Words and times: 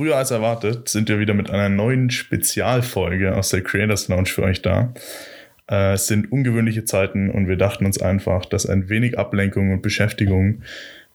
früher 0.00 0.16
als 0.16 0.30
erwartet 0.30 0.88
sind 0.88 1.10
wir 1.10 1.18
wieder 1.18 1.34
mit 1.34 1.50
einer 1.50 1.68
neuen 1.68 2.08
Spezialfolge 2.08 3.36
aus 3.36 3.50
der 3.50 3.62
Creators 3.62 4.08
Lounge 4.08 4.30
für 4.30 4.44
euch 4.44 4.62
da. 4.62 4.94
Äh, 5.70 5.92
es 5.92 6.06
sind 6.06 6.32
ungewöhnliche 6.32 6.86
Zeiten 6.86 7.28
und 7.28 7.48
wir 7.48 7.56
dachten 7.56 7.84
uns 7.84 8.00
einfach, 8.00 8.46
dass 8.46 8.64
ein 8.64 8.88
wenig 8.88 9.18
Ablenkung 9.18 9.74
und 9.74 9.82
Beschäftigung 9.82 10.62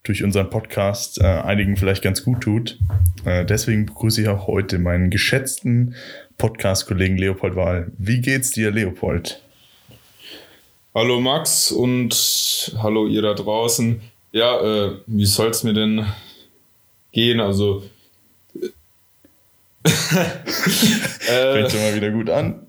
durch 0.03 0.23
unseren 0.23 0.51
Podcast 0.51 1.19
äh, 1.19 1.23
einigen 1.25 1.77
vielleicht 1.77 2.03
ganz 2.03 2.23
gut 2.23 2.41
tut. 2.41 2.77
Äh, 3.25 3.43
deswegen 3.43 3.87
begrüße 3.87 4.21
ich 4.21 4.27
auch 4.27 4.45
heute 4.45 4.77
meinen 4.77 5.09
geschätzten 5.09 5.95
Podcast-Kollegen 6.37 7.17
Leopold 7.17 7.55
Wahl. 7.55 7.91
Wie 7.97 8.21
geht's 8.21 8.51
dir, 8.51 8.69
Leopold? 8.69 9.41
Hallo 10.93 11.19
Max 11.21 11.71
und 11.71 12.77
hallo 12.83 13.07
ihr 13.07 13.23
da 13.23 13.33
draußen. 13.33 13.99
Ja, 14.31 14.61
äh, 14.61 14.91
wie 15.07 15.25
soll's 15.25 15.63
mir 15.63 15.73
denn 15.73 16.05
gehen? 17.11 17.39
Also 17.39 17.81
fängt 21.19 21.71
schon 21.71 21.81
mal 21.81 21.95
wieder 21.95 22.11
gut 22.11 22.29
an. 22.29 22.67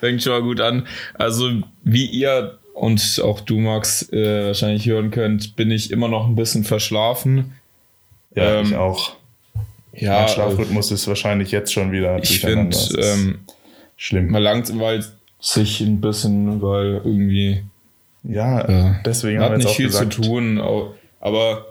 Fängt 0.00 0.22
schon 0.22 0.32
mal 0.32 0.42
gut 0.42 0.60
an. 0.60 0.86
Also 1.14 1.50
wie 1.82 2.06
ihr 2.06 2.58
und 2.74 3.20
auch 3.22 3.40
du, 3.40 3.58
Max, 3.58 4.10
äh, 4.12 4.46
wahrscheinlich 4.46 4.86
hören 4.86 5.10
könnt, 5.10 5.56
bin 5.56 5.70
ich 5.70 5.90
immer 5.90 6.08
noch 6.08 6.26
ein 6.26 6.34
bisschen 6.34 6.64
verschlafen. 6.64 7.52
Ja, 8.34 8.60
ähm, 8.60 8.66
ich 8.66 8.74
auch. 8.76 9.16
Ja, 9.92 10.20
mein 10.20 10.28
Schlafrhythmus 10.28 10.90
äh, 10.90 10.94
ist 10.94 11.06
wahrscheinlich 11.08 11.50
jetzt 11.50 11.72
schon 11.72 11.92
wieder. 11.92 12.18
Ich 12.22 12.40
finde, 12.40 12.76
ähm, 12.98 13.40
schlimm. 13.96 14.28
Man 14.28 14.42
langweilt 14.42 15.12
sich 15.40 15.80
ein 15.80 16.00
bisschen, 16.00 16.62
weil 16.62 17.02
irgendwie. 17.04 17.64
Ja, 18.22 18.60
äh, 18.60 18.94
deswegen 19.04 19.40
hat 19.40 19.56
nicht 19.56 19.70
viel 19.70 19.86
gesagt. 19.86 20.14
zu 20.14 20.22
tun. 20.22 20.60
Aber 21.20 21.66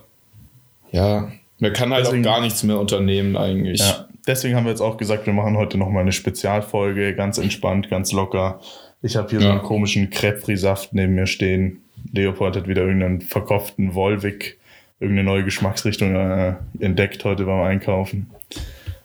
ja, 0.92 1.32
man 1.60 1.74
kann 1.74 1.92
halt 1.92 2.06
deswegen, 2.06 2.26
auch 2.26 2.32
gar 2.34 2.42
nichts 2.42 2.64
mehr 2.64 2.80
unternehmen 2.80 3.36
eigentlich. 3.36 3.80
Ja, 3.80 4.09
deswegen 4.30 4.56
haben 4.56 4.64
wir 4.66 4.72
jetzt 4.72 4.82
auch 4.82 4.98
gesagt, 4.98 5.26
wir 5.26 5.34
machen 5.34 5.58
heute 5.58 5.78
nochmal 5.78 6.04
eine 6.04 6.12
Spezialfolge, 6.12 7.16
ganz 7.16 7.38
entspannt, 7.38 7.90
ganz 7.90 8.14
locker. 8.14 8.62
Ich 9.02 9.16
habe 9.16 9.30
hier 9.30 9.40
ja. 9.40 9.48
so 9.48 9.52
einen 9.52 9.62
komischen 9.64 10.10
Crepri-Saft 10.10 10.94
neben 10.94 11.16
mir 11.16 11.28
stehen. 11.28 11.84
Leopold 12.14 12.56
hat 12.56 12.68
wieder 12.68 12.84
irgendeinen 12.84 13.22
verkopften 13.22 13.96
Volvic, 13.96 14.60
irgendeine 15.00 15.30
neue 15.30 15.44
Geschmacksrichtung 15.44 16.16
äh, 16.16 16.56
entdeckt 16.80 17.26
heute 17.26 17.46
beim 17.46 17.62
Einkaufen. 17.62 18.30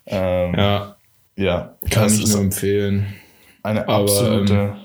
Ähm, 0.06 0.54
ja. 0.54 0.96
Ja. 1.36 1.74
Kann 1.90 2.12
ich 2.12 2.26
nur 2.28 2.40
empfehlen. 2.40 3.14
Eine 3.62 3.88
absolute, 3.88 4.54
Aber, 4.54 4.78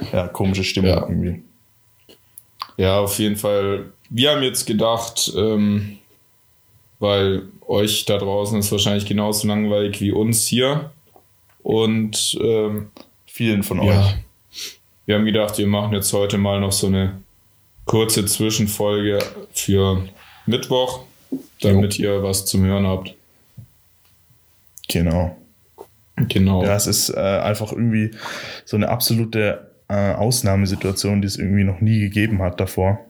ähm, 0.00 0.08
ja, 0.12 0.28
komische 0.28 0.62
Stimmung 0.62 0.90
ja. 0.90 1.00
irgendwie. 1.08 1.42
Ja, 2.76 3.00
auf 3.00 3.18
jeden 3.18 3.36
Fall. 3.36 3.92
Wir 4.10 4.30
haben 4.30 4.42
jetzt 4.42 4.66
gedacht, 4.66 5.32
ähm, 5.36 5.98
weil 7.02 7.48
euch 7.66 8.04
da 8.04 8.16
draußen 8.16 8.56
ist 8.60 8.70
wahrscheinlich 8.70 9.06
genauso 9.06 9.48
langweilig 9.48 10.00
wie 10.00 10.12
uns 10.12 10.46
hier. 10.46 10.92
Und 11.64 12.38
ähm, 12.40 12.90
vielen 13.26 13.64
von 13.64 13.82
ja. 13.82 14.00
euch. 14.00 14.14
Wir 15.06 15.16
haben 15.16 15.24
gedacht, 15.24 15.58
wir 15.58 15.66
machen 15.66 15.94
jetzt 15.94 16.12
heute 16.12 16.38
mal 16.38 16.60
noch 16.60 16.70
so 16.70 16.86
eine 16.86 17.20
kurze 17.86 18.24
Zwischenfolge 18.24 19.18
für 19.52 20.04
Mittwoch, 20.46 21.00
damit 21.60 21.98
jo. 21.98 22.04
ihr 22.04 22.22
was 22.22 22.46
zum 22.46 22.64
Hören 22.64 22.86
habt. 22.86 23.16
Genau. 24.88 25.36
Genau. 26.28 26.62
Ja, 26.62 26.76
es 26.76 26.86
ist 26.86 27.10
äh, 27.10 27.18
einfach 27.18 27.72
irgendwie 27.72 28.12
so 28.64 28.76
eine 28.76 28.88
absolute 28.88 29.72
äh, 29.88 30.12
Ausnahmesituation, 30.12 31.20
die 31.20 31.26
es 31.26 31.36
irgendwie 31.36 31.64
noch 31.64 31.80
nie 31.80 31.98
gegeben 31.98 32.42
hat 32.42 32.60
davor. 32.60 33.00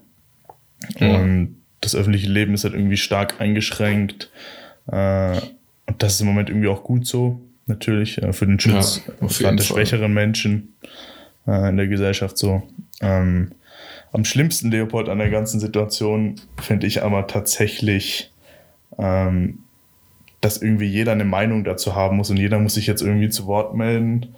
Mhm. 0.99 1.11
Und 1.11 1.62
das 1.83 1.95
öffentliche 1.95 2.29
Leben 2.29 2.55
ist 2.55 2.65
halt 2.65 2.75
irgendwie 2.75 2.97
stark 2.97 3.41
eingeschränkt. 3.41 4.31
Äh, 4.87 5.41
und 5.87 6.03
das 6.03 6.15
ist 6.15 6.21
im 6.23 6.29
Moment 6.29 6.49
irgendwie 6.49 6.69
auch 6.69 6.83
gut 6.83 7.07
so 7.07 7.43
natürlich, 7.67 8.23
äh, 8.23 8.33
für 8.33 8.47
den 8.47 8.59
Schutz 8.59 9.03
ja, 9.39 9.53
der 9.53 9.63
schwächeren 9.63 10.15
Menschen 10.15 10.75
äh, 11.47 11.69
in 11.69 11.77
der 11.77 11.89
Gesellschaft 11.89 12.39
so. 12.39 12.63
Ähm, 13.01 13.53
am 14.13 14.25
schlimmsten, 14.25 14.71
Leopold, 14.71 15.09
an 15.09 15.19
der 15.19 15.31
ganzen 15.31 15.59
Situation 15.59 16.37
finde 16.61 16.87
ich 16.87 17.03
aber 17.03 17.27
tatsächlich, 17.27 18.31
ähm, 18.99 19.61
dass 20.41 20.61
irgendwie 20.61 20.87
jeder 20.87 21.13
eine 21.13 21.25
Meinung 21.25 21.65
dazu 21.65 21.95
haben 21.95 22.19
muss 22.19 22.31
und 22.31 22.37
jeder 22.37 22.59
muss 22.59 22.75
sich 22.75 22.87
jetzt 22.87 23.03
irgendwie 23.03 23.31
zu 23.31 23.47
Wort 23.47 23.75
melden. 23.75 24.35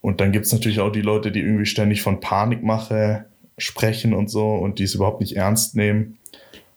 Und 0.00 0.20
dann 0.20 0.30
gibt 0.30 0.46
es 0.46 0.52
natürlich 0.52 0.80
auch 0.80 0.92
die 0.92 1.00
Leute, 1.00 1.32
die 1.32 1.40
irgendwie 1.40 1.66
ständig 1.66 2.02
von 2.02 2.20
Panikmache 2.20 3.24
sprechen 3.56 4.14
und 4.14 4.30
so 4.30 4.54
und 4.54 4.78
die 4.78 4.84
es 4.84 4.94
überhaupt 4.94 5.20
nicht 5.20 5.36
ernst 5.36 5.74
nehmen. 5.74 6.18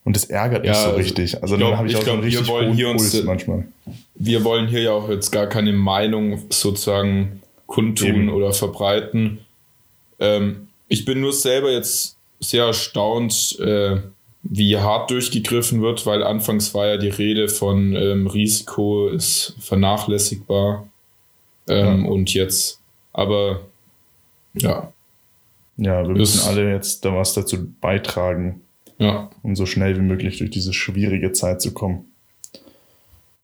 Und 0.03 0.15
das 0.15 0.25
ärgert 0.25 0.65
ja, 0.65 0.71
mich 0.71 0.79
so 0.79 0.85
also 0.87 0.97
richtig. 0.97 1.41
Also 1.41 1.57
glaub, 1.57 1.69
dann 1.69 1.77
habe 1.77 1.87
ich, 1.87 1.93
ich 1.93 1.99
auch 1.99 2.03
glaub, 2.03 2.15
so 2.15 2.21
einen 2.21 2.23
richtig 2.23 2.47
wir 2.47 2.53
wollen 2.53 2.73
hier 2.73 2.87
Puls 2.87 3.13
uns, 3.13 3.23
manchmal. 3.23 3.67
Wir 4.15 4.43
wollen 4.43 4.67
hier 4.67 4.81
ja 4.81 4.91
auch 4.91 5.09
jetzt 5.09 5.31
gar 5.31 5.47
keine 5.47 5.73
Meinung 5.73 6.39
sozusagen 6.49 7.41
kundtun 7.67 8.07
Eben. 8.07 8.29
oder 8.29 8.53
verbreiten. 8.53 9.39
Ähm, 10.19 10.67
ich 10.87 11.05
bin 11.05 11.21
nur 11.21 11.33
selber 11.33 11.71
jetzt 11.71 12.17
sehr 12.39 12.65
erstaunt, 12.65 13.59
äh, 13.59 13.97
wie 14.43 14.77
hart 14.77 15.11
durchgegriffen 15.11 15.81
wird, 15.81 16.05
weil 16.05 16.23
anfangs 16.23 16.73
war 16.73 16.87
ja 16.87 16.97
die 16.97 17.09
Rede 17.09 17.47
von 17.47 17.95
ähm, 17.95 18.27
Risiko 18.27 19.07
ist 19.07 19.55
vernachlässigbar. 19.59 20.87
Ähm, 21.67 22.03
ja. 22.03 22.09
Und 22.09 22.33
jetzt, 22.33 22.79
aber 23.13 23.61
ja. 24.53 24.91
Ja, 25.77 26.07
wir 26.07 26.15
müssen 26.15 26.47
alle 26.47 26.71
jetzt 26.71 27.05
da 27.05 27.15
was 27.15 27.33
dazu 27.33 27.57
beitragen, 27.79 28.61
ja. 29.01 29.29
Um 29.41 29.55
so 29.55 29.65
schnell 29.65 29.97
wie 29.97 30.01
möglich 30.01 30.37
durch 30.37 30.51
diese 30.51 30.73
schwierige 30.73 31.31
Zeit 31.31 31.61
zu 31.61 31.73
kommen. 31.73 32.05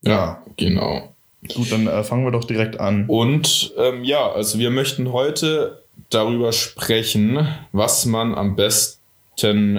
Ja, 0.03 0.43
genau. 0.55 1.13
Gut, 1.53 1.71
dann 1.71 1.87
äh, 1.87 2.03
fangen 2.03 2.25
wir 2.25 2.31
doch 2.31 2.43
direkt 2.43 2.79
an. 2.79 3.05
Und 3.07 3.73
ähm, 3.77 4.03
ja, 4.03 4.31
also 4.31 4.59
wir 4.59 4.69
möchten 4.69 5.11
heute 5.11 5.81
darüber 6.11 6.53
sprechen, 6.53 7.47
was 7.71 8.05
man 8.05 8.35
am 8.35 8.55
besten 8.55 8.97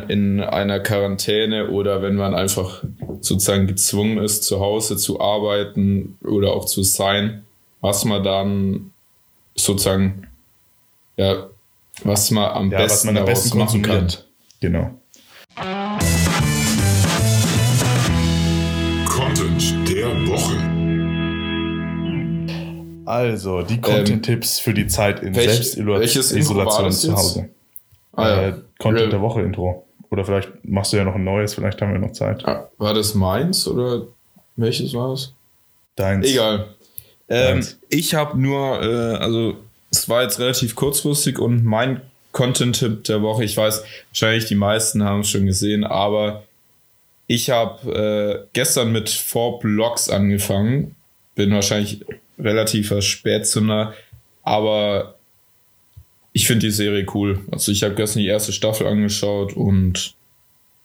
in 0.08 0.40
einer 0.40 0.80
Quarantäne 0.80 1.70
oder 1.70 2.02
wenn 2.02 2.16
man 2.16 2.34
einfach 2.34 2.82
sozusagen 3.20 3.66
gezwungen 3.66 4.18
ist, 4.18 4.44
zu 4.44 4.60
Hause 4.60 4.96
zu 4.96 5.20
arbeiten 5.20 6.18
oder 6.24 6.52
auch 6.52 6.64
zu 6.64 6.82
sein, 6.82 7.44
was 7.80 8.04
man 8.04 8.24
dann 8.24 8.92
sozusagen, 9.54 10.26
ja, 11.16 11.48
was 12.02 12.30
man 12.30 12.50
am 12.50 12.70
ja, 12.72 12.78
besten, 12.78 13.08
was 13.08 13.14
man 13.14 13.16
am 13.16 13.24
besten 13.24 13.58
machen 13.58 13.82
kann. 13.82 14.08
Genau. 14.60 14.90
Also, 23.08 23.62
die 23.62 23.80
Content-Tipps 23.80 24.58
ähm, 24.58 24.64
für 24.64 24.74
die 24.74 24.86
Zeit 24.86 25.22
in 25.22 25.34
welch, 25.34 25.50
Selbstisolation 26.12 26.92
zu 26.92 27.14
Hause. 27.14 27.48
Ah, 28.12 28.28
ja. 28.28 28.48
äh, 28.48 28.54
Content 28.78 29.06
ja. 29.06 29.10
der 29.12 29.22
Woche 29.22 29.40
Intro. 29.40 29.86
Oder 30.10 30.26
vielleicht 30.26 30.50
machst 30.62 30.92
du 30.92 30.98
ja 30.98 31.04
noch 31.04 31.14
ein 31.14 31.24
neues, 31.24 31.54
vielleicht 31.54 31.80
haben 31.80 31.92
wir 31.92 32.00
noch 32.00 32.12
Zeit. 32.12 32.44
Ah, 32.46 32.68
war 32.76 32.92
das 32.92 33.14
meins 33.14 33.66
oder 33.66 34.08
welches 34.56 34.92
war 34.92 35.14
es? 35.14 35.32
Deins. 35.96 36.26
Egal. 36.26 36.66
Ähm, 37.30 37.66
ich 37.88 38.14
habe 38.14 38.38
nur, 38.38 38.82
äh, 38.82 39.16
also 39.16 39.56
es 39.90 40.06
war 40.10 40.22
jetzt 40.22 40.38
relativ 40.38 40.74
kurzfristig 40.74 41.38
und 41.38 41.64
mein 41.64 42.02
Content-Tipp 42.32 43.04
der 43.04 43.22
Woche. 43.22 43.42
Ich 43.42 43.56
weiß, 43.56 43.84
wahrscheinlich 44.10 44.44
die 44.44 44.54
meisten 44.54 45.02
haben 45.02 45.20
es 45.20 45.30
schon 45.30 45.46
gesehen, 45.46 45.84
aber 45.84 46.44
ich 47.26 47.48
habe 47.48 48.44
äh, 48.44 48.48
gestern 48.52 48.92
mit 48.92 49.08
Four 49.08 49.60
Blocks 49.60 50.10
angefangen. 50.10 50.94
Bin 51.34 51.52
wahrscheinlich 51.52 52.04
relativ 52.38 52.92
Spätzünder, 53.02 53.94
aber 54.42 55.16
ich 56.32 56.46
finde 56.46 56.66
die 56.66 56.72
Serie 56.72 57.06
cool. 57.14 57.40
Also 57.50 57.72
ich 57.72 57.82
habe 57.82 57.94
gestern 57.94 58.20
die 58.20 58.28
erste 58.28 58.52
Staffel 58.52 58.86
angeschaut 58.86 59.54
und 59.54 60.14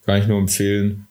kann 0.06 0.22
ich 0.22 0.28
nur 0.28 0.40
empfehlen. 0.40 1.08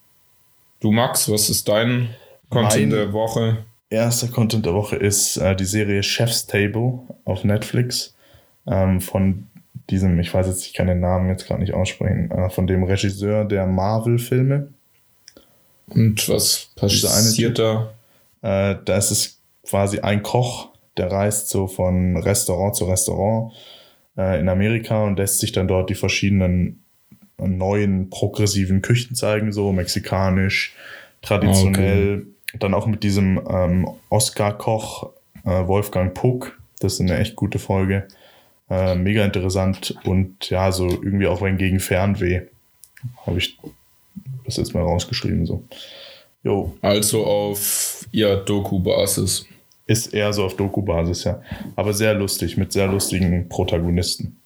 Du 0.80 0.90
Max, 0.90 1.30
was 1.30 1.48
ist 1.48 1.68
dein 1.68 2.10
Content 2.50 2.90
mein 2.90 2.90
der 2.90 3.12
Woche? 3.12 3.64
Erster 3.88 4.28
Content 4.28 4.66
der 4.66 4.74
Woche 4.74 4.96
ist 4.96 5.36
äh, 5.36 5.54
die 5.54 5.64
Serie 5.64 6.02
Chef's 6.02 6.46
Table 6.46 7.00
auf 7.24 7.44
Netflix 7.44 8.14
ähm, 8.66 9.00
von 9.00 9.46
diesem, 9.90 10.18
ich 10.18 10.32
weiß 10.32 10.46
jetzt, 10.46 10.66
ich 10.66 10.72
kann 10.72 10.86
den 10.86 11.00
Namen 11.00 11.28
jetzt 11.28 11.46
gerade 11.46 11.60
nicht 11.60 11.74
aussprechen, 11.74 12.30
äh, 12.30 12.50
von 12.50 12.66
dem 12.66 12.82
Regisseur 12.84 13.44
der 13.44 13.66
Marvel-Filme. 13.66 14.68
Und 15.88 16.28
was 16.28 16.70
passiert 16.74 17.58
da? 17.58 17.92
Äh, 18.40 18.76
da 18.84 18.96
ist 18.96 19.10
es 19.10 19.41
quasi 19.66 20.00
ein 20.00 20.22
Koch, 20.22 20.70
der 20.96 21.10
reist 21.10 21.48
so 21.48 21.66
von 21.66 22.16
Restaurant 22.16 22.76
zu 22.76 22.84
Restaurant 22.84 23.52
äh, 24.16 24.38
in 24.40 24.48
Amerika 24.48 25.04
und 25.04 25.18
lässt 25.18 25.38
sich 25.38 25.52
dann 25.52 25.68
dort 25.68 25.90
die 25.90 25.94
verschiedenen 25.94 26.82
neuen 27.38 28.10
progressiven 28.10 28.82
Küchen 28.82 29.16
zeigen, 29.16 29.52
so 29.52 29.72
mexikanisch, 29.72 30.74
traditionell. 31.22 32.18
Okay. 32.18 32.58
Dann 32.58 32.74
auch 32.74 32.86
mit 32.86 33.02
diesem 33.02 33.40
ähm, 33.48 33.88
Oscar-Koch 34.10 35.10
äh, 35.44 35.66
Wolfgang 35.66 36.12
Puck. 36.12 36.58
Das 36.80 36.94
ist 36.94 37.00
eine 37.00 37.18
echt 37.18 37.34
gute 37.34 37.58
Folge. 37.58 38.08
Äh, 38.68 38.94
mega 38.94 39.24
interessant 39.24 39.94
und 40.04 40.50
ja, 40.50 40.70
so 40.70 40.86
irgendwie 40.88 41.26
auch 41.26 41.40
wenn 41.40 41.56
gegen 41.56 41.80
Fernweh. 41.80 42.42
Habe 43.26 43.38
ich 43.38 43.58
das 44.44 44.56
jetzt 44.56 44.74
mal 44.74 44.82
rausgeschrieben 44.82 45.46
so. 45.46 45.64
Jo. 46.42 46.76
Also 46.82 47.24
auf 47.24 48.06
ja, 48.10 48.36
Doku-Basis. 48.36 49.46
Ist 49.87 50.14
eher 50.14 50.32
so 50.32 50.44
auf 50.44 50.56
Doku-Basis, 50.56 51.25
ja. 51.25 51.43
Aber 51.76 51.93
sehr 51.93 52.14
lustig, 52.14 52.56
mit 52.56 52.73
sehr 52.73 52.87
lustigen 52.87 53.49
Protagonisten. 53.49 54.37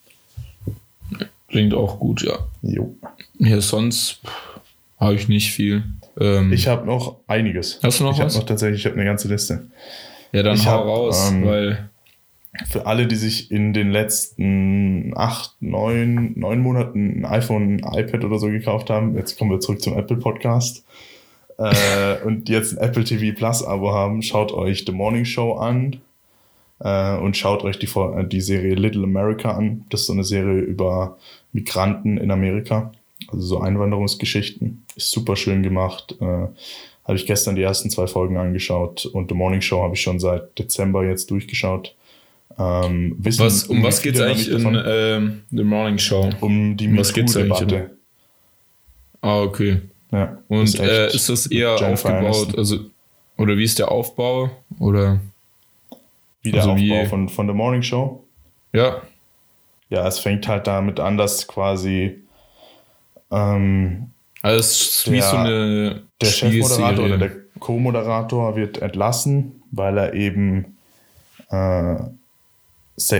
Klingt 1.49 1.75
auch 1.75 1.99
gut, 1.99 2.23
ja. 2.23 2.39
Jo. 2.63 2.95
Hier 3.39 3.61
sonst 3.61 4.21
habe 4.99 5.15
ich 5.15 5.29
nicht 5.29 5.53
viel. 5.53 5.85
Ähm, 6.19 6.53
ich 6.53 6.67
habe 6.69 6.87
noch 6.87 7.17
einiges. 7.27 7.81
Hast 7.83 8.01
du 8.01 8.05
noch 8.05 8.15
ich 8.15 8.19
was? 8.19 8.33
Ich 8.33 8.37
habe 8.37 8.45
noch 8.45 8.49
tatsächlich, 8.49 8.81
ich 8.81 8.87
habe 8.87 8.97
eine 8.97 9.05
ganze 9.05 9.29
Liste. 9.29 9.67
Ja, 10.33 10.43
dann 10.43 10.57
ich 10.57 10.67
hau 10.67 10.73
hab, 10.73 10.87
raus, 10.87 11.31
ähm, 11.31 11.45
weil 11.45 11.91
für 12.67 12.87
alle, 12.87 13.07
die 13.07 13.17
sich 13.17 13.51
in 13.51 13.73
den 13.73 13.91
letzten 13.91 15.13
acht, 15.15 15.55
neun, 15.61 16.33
neun 16.37 16.61
Monaten 16.61 17.21
ein 17.21 17.25
iPhone, 17.27 17.81
ein 17.85 17.99
iPad 17.99 18.25
oder 18.25 18.39
so 18.39 18.49
gekauft 18.49 18.91
haben, 18.91 19.17
jetzt 19.17 19.39
kommen 19.39 19.51
wir 19.51 19.61
zurück 19.61 19.83
zum 19.83 19.97
Apple 19.97 20.17
Podcast, 20.17 20.85
äh, 21.59 22.23
und 22.25 22.49
jetzt 22.49 22.77
ein 22.77 22.89
Apple 22.89 23.05
TV 23.05 23.37
Plus 23.37 23.65
Abo 23.65 23.93
haben, 23.93 24.23
schaut 24.23 24.53
euch 24.53 24.85
The 24.87 24.93
Morning 24.93 25.25
Show 25.25 25.55
an 25.55 26.01
äh, 26.81 27.17
und 27.17 27.37
schaut 27.37 27.65
euch 27.65 27.79
die, 27.79 27.89
die 28.29 28.41
Serie 28.41 28.75
Little 28.75 29.05
America 29.05 29.53
an. 29.53 29.85
Das 29.91 30.03
ist 30.03 30.07
so 30.07 30.13
eine 30.13 30.25
Serie 30.25 30.61
über 30.61 31.17
Migranten 31.53 32.19
in 32.19 32.31
Amerika, 32.31 32.93
also 33.29 33.47
so 33.47 33.61
Einwanderungsgeschichten. 33.61 34.85
Ist 34.97 35.11
super 35.11 35.37
schön 35.37 35.63
gemacht. 35.63 36.17
Äh, 36.21 36.49
habe 37.07 37.17
ich 37.17 37.27
gestern 37.27 37.55
die 37.55 37.63
ersten 37.63 37.89
zwei 37.89 38.07
Folgen 38.07 38.37
angeschaut 38.37 39.07
und 39.07 39.31
The 39.31 39.37
Morning 39.37 39.61
Show 39.61 39.83
habe 39.83 39.95
ich 39.95 40.03
schon 40.03 40.19
seit 40.19 40.59
Dezember 40.59 41.05
jetzt 41.05 41.31
durchgeschaut. 41.31 41.95
Ähm, 42.59 43.17
wissen, 43.19 43.45
was, 43.45 43.65
um 43.65 43.83
was 43.83 44.03
geht 44.03 44.17
es 44.17 44.21
eigentlich 44.21 44.51
in 44.51 44.75
äh, 44.75 45.21
The 45.51 45.63
Morning 45.63 45.99
Show? 45.99 46.31
Um 46.41 46.77
die 46.77 46.89
MeToo-Debatte. 46.89 47.97
Ah, 49.21 49.41
okay. 49.43 49.81
Ja, 50.17 50.39
Und 50.49 50.63
ist, 50.63 50.79
äh, 50.79 51.09
ist 51.09 51.29
das 51.29 51.47
eher 51.47 51.75
aufgebaut? 51.75 52.57
Also, 52.57 52.79
oder 53.37 53.59
wie 53.59 53.65
ist 53.65 53.79
der 53.79 53.91
Aufbau? 53.91 54.49
Oder 54.79 55.21
wie 56.41 56.53
der 56.53 56.63
also 56.63 56.73
Aufbau 56.73 57.03
wie, 57.03 57.07
von, 57.07 57.29
von 57.29 57.47
The 57.47 57.53
Morning 57.53 57.83
Show? 57.83 58.25
Ja. 58.73 59.03
Ja, 59.91 60.09
es 60.09 60.19
fängt 60.19 60.49
halt 60.49 60.67
damit 60.67 61.01
an, 61.01 61.19
dass 61.19 61.47
quasi 61.47 62.23
ähm, 63.31 64.11
also 64.41 65.11
der, 65.11 65.23
so 65.23 65.37
eine 65.37 66.03
der 66.19 66.27
Chefmoderator 66.27 67.05
oder 67.05 67.19
der 67.19 67.31
Co-Moderator 67.61 68.57
wird 68.57 68.79
entlassen, 68.79 69.63
weil 69.71 69.99
er 69.99 70.15
eben 70.15 70.79
äh, 71.51 71.97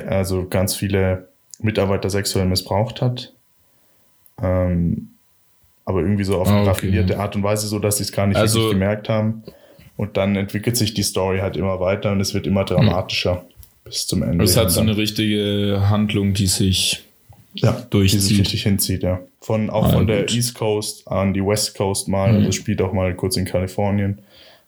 also 0.09 0.49
ganz 0.49 0.75
viele 0.75 1.29
Mitarbeiter 1.59 2.09
sexuell 2.09 2.47
missbraucht 2.47 3.03
hat. 3.03 3.35
Ähm, 4.43 5.11
aber 5.87 6.01
irgendwie 6.01 6.25
so 6.25 6.37
auf 6.39 6.49
eine 6.49 6.59
ah, 6.59 6.61
okay. 6.61 6.69
raffinierte 6.71 7.19
Art 7.19 7.37
und 7.37 7.45
Weise, 7.45 7.69
so 7.69 7.79
dass 7.79 7.99
sie 7.99 8.03
es 8.03 8.13
gar 8.13 8.27
nicht 8.27 8.37
also, 8.37 8.69
gemerkt 8.71 9.09
haben. 9.09 9.45
Und 9.97 10.19
dann 10.19 10.37
entwickelt 10.37 10.77
sich 10.77 10.93
die 10.93 11.05
Story 11.05 11.39
halt 11.39 11.57
immer 11.57 11.81
weiter 11.81 12.13
und 12.13 12.21
es 12.21 12.35
wird 12.35 12.47
immer 12.47 12.65
dramatischer 12.65 13.37
hm. 13.37 13.41
bis 13.85 14.07
zum 14.07 14.23
Ende. 14.23 14.45
Es 14.45 14.57
hat 14.57 14.71
so 14.71 14.81
eine 14.81 14.97
richtige 14.97 15.87
Handlung, 15.89 16.35
die 16.35 16.49
sich 16.49 17.05
ja, 17.55 17.87
durchzieht. 17.89 18.21
Die 18.21 18.25
sich 18.25 18.41
richtig 18.41 18.63
hinzieht, 18.65 19.03
ja. 19.05 19.21
Von, 19.41 19.71
auch 19.71 19.87
ah, 19.87 19.91
von 19.91 20.07
der 20.09 20.29
East 20.29 20.57
Coast 20.57 21.07
an 21.09 21.33
die 21.33 21.41
West 21.41 21.77
Coast 21.77 22.09
mal. 22.09 22.31
Mhm. 22.31 22.37
Also 22.39 22.49
es 22.49 22.57
spielt 22.57 22.83
auch 22.83 22.93
mal 22.93 23.15
kurz 23.15 23.37
in 23.37 23.45
Kalifornien, 23.45 24.19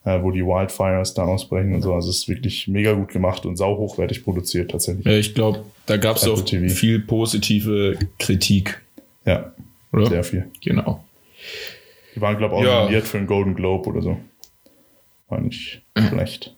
äh, 0.04 0.22
wo 0.22 0.30
die 0.30 0.44
Wildfires 0.44 1.14
da 1.14 1.24
ausbrechen 1.24 1.74
und 1.74 1.82
so. 1.82 1.94
Also 1.94 2.10
es 2.10 2.18
ist 2.18 2.28
wirklich 2.28 2.68
mega 2.68 2.92
gut 2.92 3.08
gemacht 3.08 3.44
und 3.44 3.56
sau 3.56 3.76
hochwertig 3.76 4.22
produziert 4.22 4.70
tatsächlich. 4.70 5.04
Ja, 5.04 5.12
ich 5.12 5.34
glaube, 5.34 5.64
da 5.86 5.96
gab 5.96 6.16
es 6.16 6.28
auch 6.28 6.40
TV. 6.40 6.72
viel 6.72 7.00
positive 7.00 7.98
Kritik. 8.20 8.80
Ja, 9.26 9.52
Oder? 9.92 10.06
sehr 10.06 10.24
viel. 10.24 10.46
Genau. 10.62 11.04
Die 12.14 12.20
waren, 12.20 12.36
glaube 12.36 12.54
ich, 12.54 12.60
auch 12.60 12.64
ja. 12.64 12.80
nominiert 12.80 13.06
für 13.06 13.18
einen 13.18 13.26
Golden 13.26 13.54
Globe 13.54 13.88
oder 13.88 14.02
so. 14.02 14.18
War 15.28 15.40
nicht 15.40 15.82
schlecht. 16.08 16.54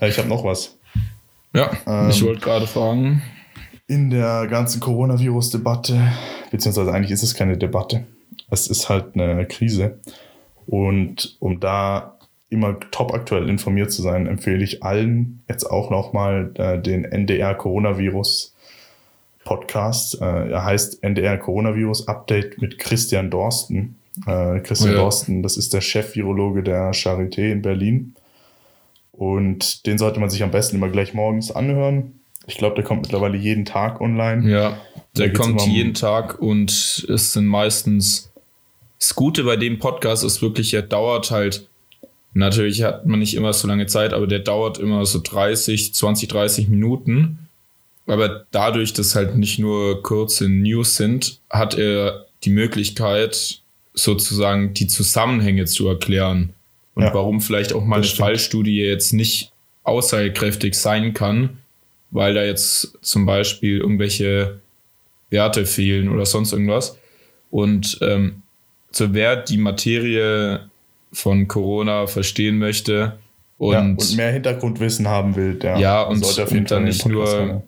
Äh, 0.00 0.08
ich 0.08 0.18
habe 0.18 0.28
noch 0.28 0.44
was. 0.44 0.78
Ja, 1.54 1.70
ähm, 1.86 2.10
ich 2.10 2.22
wollte 2.24 2.40
gerade 2.40 2.66
fragen. 2.66 3.22
In 3.88 4.10
der 4.10 4.46
ganzen 4.48 4.80
Coronavirus-Debatte, 4.80 6.12
beziehungsweise 6.50 6.92
eigentlich 6.92 7.12
ist 7.12 7.22
es 7.22 7.34
keine 7.34 7.56
Debatte, 7.56 8.04
es 8.50 8.66
ist 8.66 8.88
halt 8.88 9.14
eine 9.14 9.46
Krise. 9.46 10.00
Und 10.66 11.36
um 11.38 11.60
da 11.60 12.18
immer 12.48 12.78
top 12.90 13.14
aktuell 13.14 13.48
informiert 13.48 13.92
zu 13.92 14.02
sein, 14.02 14.26
empfehle 14.26 14.64
ich 14.64 14.82
allen 14.82 15.42
jetzt 15.48 15.64
auch 15.64 15.90
nochmal 15.90 16.52
äh, 16.54 16.80
den 16.80 17.04
NDR 17.04 17.54
Coronavirus 17.54 18.55
Podcast. 19.46 20.20
Äh, 20.20 20.50
er 20.50 20.64
heißt 20.64 21.02
NDR 21.02 21.38
Coronavirus 21.38 22.06
Update 22.08 22.60
mit 22.60 22.78
Christian 22.78 23.30
Dorsten. 23.30 23.96
Äh, 24.26 24.60
Christian 24.60 24.92
ja. 24.92 24.98
Dorsten, 24.98 25.42
das 25.42 25.56
ist 25.56 25.72
der 25.72 25.80
Chef-Virologe 25.80 26.62
der 26.62 26.92
Charité 26.92 27.50
in 27.50 27.62
Berlin. 27.62 28.14
Und 29.12 29.86
den 29.86 29.96
sollte 29.96 30.20
man 30.20 30.28
sich 30.28 30.42
am 30.42 30.50
besten 30.50 30.76
immer 30.76 30.90
gleich 30.90 31.14
morgens 31.14 31.50
anhören. 31.50 32.20
Ich 32.46 32.58
glaube, 32.58 32.76
der 32.76 32.84
kommt 32.84 33.02
mittlerweile 33.02 33.36
jeden 33.36 33.64
Tag 33.64 34.00
online. 34.00 34.48
Ja, 34.48 34.78
der 35.16 35.32
kommt 35.32 35.66
jeden 35.66 35.94
Tag 35.94 36.38
und 36.40 37.06
es 37.08 37.32
sind 37.32 37.46
meistens. 37.46 38.30
Das 38.98 39.14
Gute 39.14 39.44
bei 39.44 39.56
dem 39.56 39.78
Podcast 39.78 40.24
ist 40.24 40.42
wirklich, 40.42 40.72
er 40.74 40.82
dauert 40.82 41.30
halt. 41.30 41.68
Natürlich 42.34 42.82
hat 42.82 43.06
man 43.06 43.20
nicht 43.20 43.34
immer 43.34 43.52
so 43.52 43.66
lange 43.66 43.86
Zeit, 43.86 44.12
aber 44.12 44.26
der 44.26 44.40
dauert 44.40 44.78
immer 44.78 45.06
so 45.06 45.20
30, 45.22 45.94
20, 45.94 46.28
30 46.28 46.68
Minuten. 46.68 47.45
Aber 48.06 48.46
dadurch, 48.52 48.92
dass 48.92 49.14
halt 49.14 49.36
nicht 49.36 49.58
nur 49.58 50.02
kurze 50.02 50.48
News 50.48 50.96
sind, 50.96 51.40
hat 51.50 51.76
er 51.76 52.26
die 52.44 52.50
Möglichkeit, 52.50 53.60
sozusagen 53.94 54.74
die 54.74 54.86
Zusammenhänge 54.86 55.64
zu 55.64 55.88
erklären 55.88 56.54
und 56.94 57.02
ja, 57.02 57.14
warum 57.14 57.40
vielleicht 57.40 57.72
auch 57.72 57.84
mal 57.84 57.96
eine 57.96 58.04
stimmt. 58.04 58.20
Fallstudie 58.20 58.80
jetzt 58.80 59.12
nicht 59.12 59.52
aussagekräftig 59.84 60.74
sein 60.74 61.14
kann, 61.14 61.58
weil 62.10 62.34
da 62.34 62.42
jetzt 62.42 62.98
zum 63.02 63.26
Beispiel 63.26 63.78
irgendwelche 63.78 64.60
Werte 65.30 65.66
fehlen 65.66 66.08
oder 66.08 66.26
sonst 66.26 66.52
irgendwas. 66.52 66.98
Und 67.50 67.98
ähm, 68.00 68.42
so 68.90 69.12
wer 69.12 69.36
die 69.36 69.58
Materie 69.58 70.68
von 71.12 71.48
Corona 71.48 72.06
verstehen 72.06 72.58
möchte 72.58 73.18
und, 73.58 73.72
ja, 73.72 73.80
und 73.80 74.16
mehr 74.16 74.32
Hintergrundwissen 74.32 75.06
haben 75.08 75.36
will, 75.36 75.54
der 75.54 75.78
ja, 75.78 76.02
und, 76.02 76.24
sollte 76.24 76.44
auf 76.44 76.50
jeden 76.50 76.64
und 76.64 76.70
dann 76.70 76.84
nicht 76.84 77.06
nur 77.06 77.62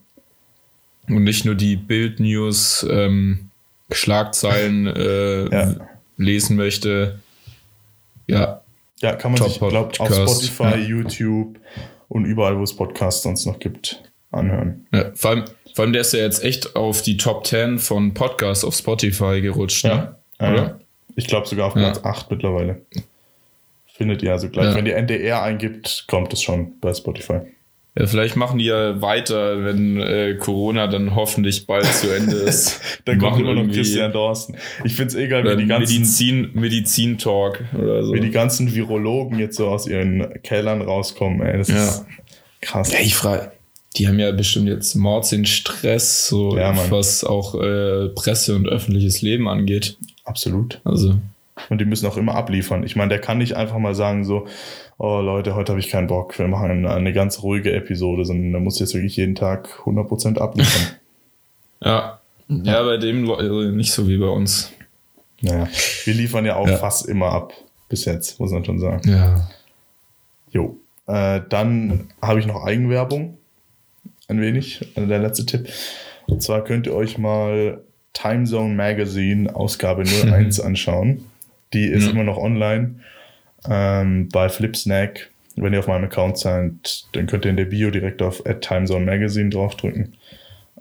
und 1.09 1.25
nicht 1.25 1.45
nur 1.45 1.55
die 1.55 1.77
Bild-News 1.77 2.87
ähm, 2.91 3.51
Schlagzeilen 3.91 4.87
äh, 4.87 5.49
ja 5.51 5.89
lesen 6.19 6.57
möchte, 6.57 7.21
ja. 8.27 8.61
Ja, 9.01 9.15
kann 9.15 9.33
man 9.33 9.43
sich, 9.43 9.59
glaube 9.59 9.93
auf 10.01 10.13
Spotify, 10.13 10.63
ja. 10.65 10.77
YouTube 10.77 11.59
und 12.09 12.25
überall, 12.25 12.59
wo 12.59 12.65
es 12.65 12.75
Podcasts 12.75 13.23
sonst 13.23 13.47
noch 13.47 13.61
gibt, 13.61 14.03
anhören. 14.33 14.87
Ja, 14.93 15.13
vor, 15.15 15.31
allem, 15.31 15.45
vor 15.75 15.85
allem, 15.85 15.93
der 15.93 16.01
ist 16.03 16.13
ja 16.13 16.21
jetzt 16.21 16.43
echt 16.43 16.75
auf 16.75 17.03
die 17.03 17.17
Top 17.17 17.47
10 17.47 17.79
von 17.79 18.13
Podcasts 18.13 18.65
auf 18.65 18.75
Spotify 18.75 19.41
gerutscht, 19.41 19.85
ne? 19.85 20.17
Ja. 20.41 20.53
Oder? 20.53 20.81
Ich 21.15 21.29
glaube 21.29 21.47
sogar 21.47 21.69
auf 21.69 21.75
Platz 21.75 22.01
ja. 22.03 22.11
8 22.11 22.31
mittlerweile. 22.31 22.83
Findet 23.87 24.23
ihr 24.23 24.33
also 24.33 24.49
gleich. 24.49 24.75
Wenn 24.75 24.87
ihr 24.87 24.97
NDR 24.97 25.43
eingibt, 25.43 26.05
kommt 26.09 26.33
es 26.33 26.43
schon 26.43 26.79
bei 26.81 26.93
Spotify. 26.93 27.41
Ja, 27.97 28.07
vielleicht 28.07 28.37
machen 28.37 28.59
die 28.59 28.67
ja 28.67 29.01
weiter, 29.03 29.65
wenn 29.65 30.01
äh, 30.01 30.37
Corona 30.39 30.87
dann 30.87 31.15
hoffentlich 31.15 31.67
bald 31.67 31.87
zu 31.87 32.15
Ende 32.15 32.37
ist. 32.37 32.81
dann 33.05 33.19
kommt 33.19 33.41
immer 33.41 33.55
noch 33.55 33.73
Christian 33.73 34.13
Dorsten. 34.13 34.57
Ich 34.85 34.95
finde 34.95 35.09
es 35.09 35.15
egal, 35.17 35.45
wie 35.45 35.63
die 35.63 35.69
ganzen 35.69 35.95
Medizin, 35.95 36.51
Medizin-Talk 36.55 37.65
oder 37.77 38.05
so. 38.05 38.13
Wie 38.13 38.21
die 38.21 38.31
ganzen 38.31 38.73
Virologen 38.73 39.39
jetzt 39.39 39.57
so 39.57 39.69
aus 39.69 39.87
ihren 39.89 40.43
Kellern 40.43 40.81
rauskommen, 40.81 41.43
ey. 41.43 41.59
Das 41.59 41.69
ja. 41.69 41.85
ist 41.85 42.07
krass. 42.61 42.93
Ja, 42.93 43.01
ich 43.01 43.17
frage, 43.17 43.51
die 43.97 44.07
haben 44.07 44.19
ja 44.19 44.31
bestimmt 44.31 44.69
jetzt 44.69 44.95
Mords 44.95 45.33
in 45.33 45.45
Stress, 45.45 46.29
so 46.29 46.57
ja, 46.57 46.75
was 46.91 47.25
auch 47.25 47.55
äh, 47.61 48.09
Presse 48.11 48.55
und 48.55 48.69
öffentliches 48.69 49.23
Leben 49.23 49.49
angeht. 49.49 49.97
Absolut. 50.25 50.81
Also. 50.85 51.17
Und 51.69 51.81
die 51.81 51.85
müssen 51.85 52.07
auch 52.07 52.17
immer 52.17 52.37
abliefern. 52.37 52.85
Ich 52.85 52.95
meine, 52.95 53.09
der 53.09 53.21
kann 53.21 53.39
nicht 53.39 53.55
einfach 53.55 53.79
mal 53.79 53.95
sagen 53.95 54.25
so, 54.25 54.47
oh 54.99 55.21
Leute, 55.21 55.55
heute 55.55 55.73
habe 55.73 55.81
ich 55.81 55.89
keinen 55.89 56.09
Bock, 56.09 56.39
wir 56.39 56.49
machen 56.49 56.71
eine, 56.71 56.91
eine 56.91 57.13
ganz 57.13 57.43
ruhige 57.43 57.73
Episode, 57.73 58.25
sondern 58.25 58.53
da 58.53 58.59
muss 58.59 58.79
jetzt 58.81 58.95
wirklich 58.95 59.17
jeden 59.17 59.35
Tag 59.35 59.81
100% 59.85 60.39
abliefern. 60.39 60.97
ja. 61.83 62.21
ja, 62.49 62.83
bei 62.83 62.97
dem 62.97 63.31
also 63.31 63.63
nicht 63.71 63.93
so 63.93 64.09
wie 64.09 64.19
bei 64.19 64.29
uns. 64.29 64.73
Naja, 65.41 65.69
wir 66.05 66.15
liefern 66.15 66.45
ja 66.45 66.57
auch 66.57 66.69
ja. 66.69 66.77
fast 66.77 67.07
immer 67.07 67.31
ab, 67.31 67.53
bis 67.89 68.05
jetzt, 68.05 68.41
muss 68.41 68.51
man 68.51 68.65
schon 68.65 68.81
sagen. 68.81 69.09
Ja. 69.09 69.49
Jo. 70.51 70.77
Äh, 71.07 71.43
dann 71.49 72.11
habe 72.21 72.41
ich 72.41 72.47
noch 72.47 72.65
Eigenwerbung, 72.65 73.39
ein 74.27 74.41
wenig, 74.41 74.85
also 74.97 75.09
der 75.09 75.21
letzte 75.21 75.47
Tipp. 75.47 75.69
Und 76.27 76.43
zwar 76.43 76.65
könnt 76.65 76.87
ihr 76.87 76.95
euch 76.95 77.19
mal 77.19 77.83
Timezone 78.15 78.75
Magazine 78.75 79.55
Ausgabe 79.55 80.03
01 80.25 80.59
anschauen. 80.61 81.25
Die 81.73 81.85
ist 81.85 82.07
ja. 82.07 82.11
immer 82.11 82.25
noch 82.25 82.37
online 82.37 82.97
ähm, 83.69 84.29
bei 84.31 84.49
Flipsnack. 84.49 85.31
Wenn 85.57 85.73
ihr 85.73 85.81
auf 85.81 85.89
meinem 85.89 86.05
Account 86.05 86.39
seid, 86.39 87.07
dann 87.13 87.27
könnt 87.27 87.45
ihr 87.45 87.51
in 87.51 87.57
der 87.57 87.65
Bio 87.65 87.91
direkt 87.91 88.23
auf 88.23 88.43
Timezone 88.61 89.05
Magazine 89.05 89.51
draufdrücken. 89.51 90.17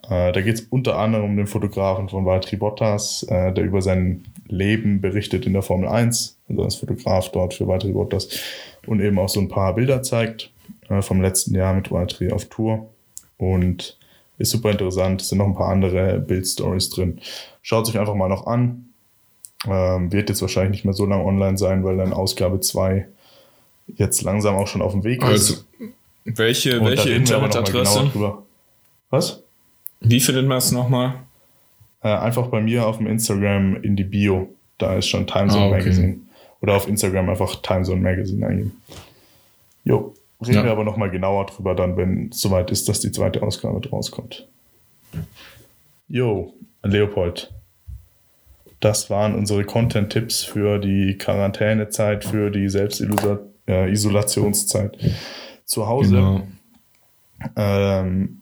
Äh, 0.10 0.32
da 0.32 0.42
geht 0.42 0.56
es 0.56 0.62
unter 0.70 0.98
anderem 0.98 1.26
um 1.26 1.38
den 1.38 1.48
Fotografen 1.48 2.10
von 2.10 2.26
Valtteri 2.26 2.58
Bottas, 2.58 3.24
äh, 3.30 3.52
der 3.52 3.64
über 3.64 3.82
sein 3.82 4.24
Leben 4.48 5.02
berichtet 5.02 5.46
in 5.46 5.54
der 5.54 5.62
Formel 5.62 5.90
1, 5.90 6.38
also 6.50 6.64
als 6.64 6.76
Fotograf 6.76 7.32
dort 7.32 7.54
für 7.54 7.68
Valtteri 7.68 7.94
Bottas 7.94 8.30
und 8.86 9.02
eben 9.02 9.20
auch 9.20 9.30
so 9.30 9.40
ein 9.40 9.50
paar 9.50 9.76
Bilder 9.76 10.02
zeigt 10.04 10.52
äh, 10.90 11.02
vom 11.02 11.22
letzten 11.22 11.56
Jahr 11.56 11.74
mit 11.74 11.92
Valtteri 11.92 12.32
auf 12.32 12.46
Tour 12.46 12.90
und 13.38 13.98
ist 14.38 14.52
super 14.52 14.72
interessant. 14.72 15.22
Es 15.22 15.30
sind 15.30 15.40
noch 15.40 15.48
ein 15.48 15.56
paar 15.56 15.70
andere 15.70 16.20
Bildstories 16.20 16.90
drin. 16.90 17.20
Schaut 17.62 17.88
sich 17.88 18.00
einfach 18.00 18.16
mal 18.16 18.30
noch 18.30 18.46
an. 18.48 18.87
Ähm, 19.66 20.12
wird 20.12 20.30
jetzt 20.30 20.42
wahrscheinlich 20.42 20.72
nicht 20.72 20.86
mehr 20.86 20.94
so 20.94 21.06
lange 21.06 21.24
online 21.24 21.58
sein, 21.58 21.84
weil 21.84 21.98
dann 21.98 22.14
Ausgabe 22.14 22.60
2 22.60 23.08
jetzt 23.96 24.22
langsam 24.22 24.56
auch 24.56 24.68
schon 24.68 24.82
auf 24.82 24.92
dem 24.92 25.04
Weg 25.04 25.24
ist. 25.24 25.30
Also, 25.30 25.56
welche, 26.26 26.84
welche 26.84 27.12
Internetadresse? 27.12 28.12
Was? 29.10 29.42
Wie 30.02 30.20
findet 30.20 30.48
man 30.48 30.58
es 30.58 30.72
nochmal? 30.72 31.16
Äh, 32.04 32.10
einfach 32.10 32.48
bei 32.48 32.62
mir 32.62 32.86
auf 32.86 32.98
dem 32.98 33.08
Instagram 33.08 33.82
in 33.82 33.96
die 33.96 34.04
Bio. 34.04 34.50
Da 34.78 34.96
ist 34.96 35.08
schon 35.08 35.26
Timezone 35.26 35.64
ah, 35.64 35.68
okay. 35.68 35.78
Magazine. 35.80 36.18
Oder 36.62 36.76
auf 36.76 36.88
Instagram 36.88 37.30
einfach 37.30 37.56
Timezone 37.62 38.02
Magazine 38.02 38.46
eingeben. 38.46 38.82
Jo, 39.84 40.14
reden 40.42 40.56
ja. 40.56 40.64
wir 40.66 40.72
aber 40.72 40.84
nochmal 40.84 41.10
genauer 41.10 41.46
drüber 41.46 41.74
dann, 41.74 41.98
wenn 41.98 42.30
es 42.30 42.42
soweit 42.42 42.70
ist, 42.72 42.90
dass 42.90 43.00
die 43.00 43.12
zweite 43.12 43.42
Ausgabe 43.42 43.82
rauskommt. 43.90 44.48
Jo, 46.10 46.54
Leopold. 46.84 47.52
Das 48.80 49.10
waren 49.10 49.34
unsere 49.36 49.64
Content-Tipps 49.64 50.44
für 50.44 50.78
die 50.78 51.18
Quarantänezeit, 51.18 52.24
für 52.24 52.52
die 52.52 52.70
Selbstisolationszeit 52.70 55.04
äh, 55.04 55.10
zu 55.66 55.88
Hause. 55.88 56.16
Genau. 56.16 56.44
Ähm, 57.56 58.42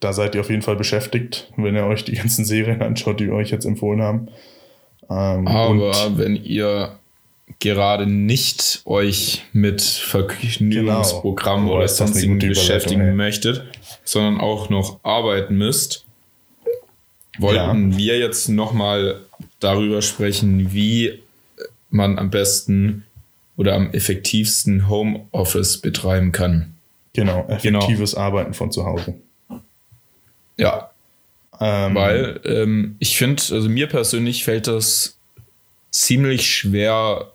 da 0.00 0.12
seid 0.12 0.34
ihr 0.34 0.40
auf 0.40 0.50
jeden 0.50 0.62
Fall 0.62 0.76
beschäftigt, 0.76 1.52
wenn 1.56 1.74
ihr 1.74 1.86
euch 1.86 2.04
die 2.04 2.12
ganzen 2.12 2.44
Serien 2.44 2.82
anschaut, 2.82 3.20
die 3.20 3.26
wir 3.26 3.34
euch 3.34 3.50
jetzt 3.50 3.64
empfohlen 3.64 4.02
haben. 4.02 4.28
Ähm, 5.08 5.46
Aber 5.46 6.18
wenn 6.18 6.36
ihr 6.36 6.98
gerade 7.60 8.06
nicht 8.06 8.82
euch 8.84 9.44
mit 9.52 9.80
Vergnügungsprogrammen 9.82 11.66
genau. 11.66 11.78
oder 11.78 11.88
sonstigen 11.88 12.38
beschäftigen 12.38 13.02
ey. 13.02 13.14
möchtet, 13.14 13.64
sondern 14.04 14.40
auch 14.40 14.68
noch 14.68 14.98
arbeiten 15.04 15.56
müsst, 15.56 16.04
wollten 17.38 17.92
ja. 17.92 17.98
wir 17.98 18.18
jetzt 18.18 18.48
nochmal 18.48 19.25
darüber 19.66 20.00
sprechen, 20.00 20.72
wie 20.72 21.18
man 21.90 22.18
am 22.18 22.30
besten 22.30 23.04
oder 23.56 23.74
am 23.74 23.90
effektivsten 23.90 24.88
Homeoffice 24.88 25.78
betreiben 25.78 26.30
kann. 26.30 26.74
Genau, 27.14 27.46
effektives 27.48 28.12
genau. 28.12 28.22
Arbeiten 28.22 28.54
von 28.54 28.70
zu 28.70 28.84
Hause. 28.84 29.14
Ja. 30.56 30.90
Ähm, 31.58 31.94
Weil 31.94 32.40
ähm, 32.44 32.96
ich 32.98 33.16
finde, 33.16 33.42
also 33.50 33.68
mir 33.68 33.88
persönlich 33.88 34.44
fällt 34.44 34.66
das 34.66 35.16
ziemlich 35.90 36.48
schwer, 36.48 37.32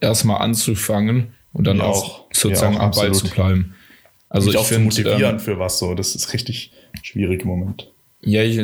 erstmal 0.00 0.42
anzufangen 0.42 1.34
und 1.54 1.66
dann 1.66 1.80
auch 1.80 2.26
sozusagen 2.30 2.74
ja, 2.74 2.80
am 2.80 2.90
Ball 2.90 3.12
zu 3.14 3.28
bleiben. 3.28 3.74
Also 4.28 4.50
Mich 4.50 4.60
ich 4.60 4.66
finde 4.66 4.84
motivieren 4.84 5.36
ähm, 5.36 5.40
für 5.40 5.58
was 5.58 5.78
so, 5.78 5.94
das 5.94 6.14
ist 6.14 6.32
richtig 6.34 6.72
schwierig 7.02 7.42
im 7.42 7.48
Moment. 7.48 7.90
Ja, 8.20 8.42
ich, 8.42 8.58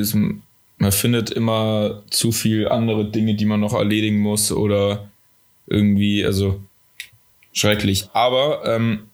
man 0.80 0.92
findet 0.92 1.30
immer 1.30 2.02
zu 2.08 2.32
viel 2.32 2.66
andere 2.66 3.04
Dinge, 3.04 3.34
die 3.34 3.44
man 3.44 3.60
noch 3.60 3.74
erledigen 3.74 4.18
muss 4.18 4.50
oder 4.50 5.10
irgendwie, 5.66 6.24
also 6.24 6.58
schrecklich. 7.52 8.08
Aber 8.14 8.62
ähm, 8.64 9.10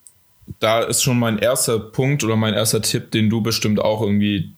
da 0.59 0.81
ist 0.81 1.03
schon 1.03 1.19
mein 1.19 1.37
erster 1.37 1.77
Punkt 1.77 2.23
oder 2.23 2.37
mein 2.37 2.53
erster 2.53 2.81
Tipp, 2.81 3.11
den 3.11 3.29
du 3.29 3.41
bestimmt 3.41 3.81
auch 3.81 4.01
irgendwie 4.01 4.51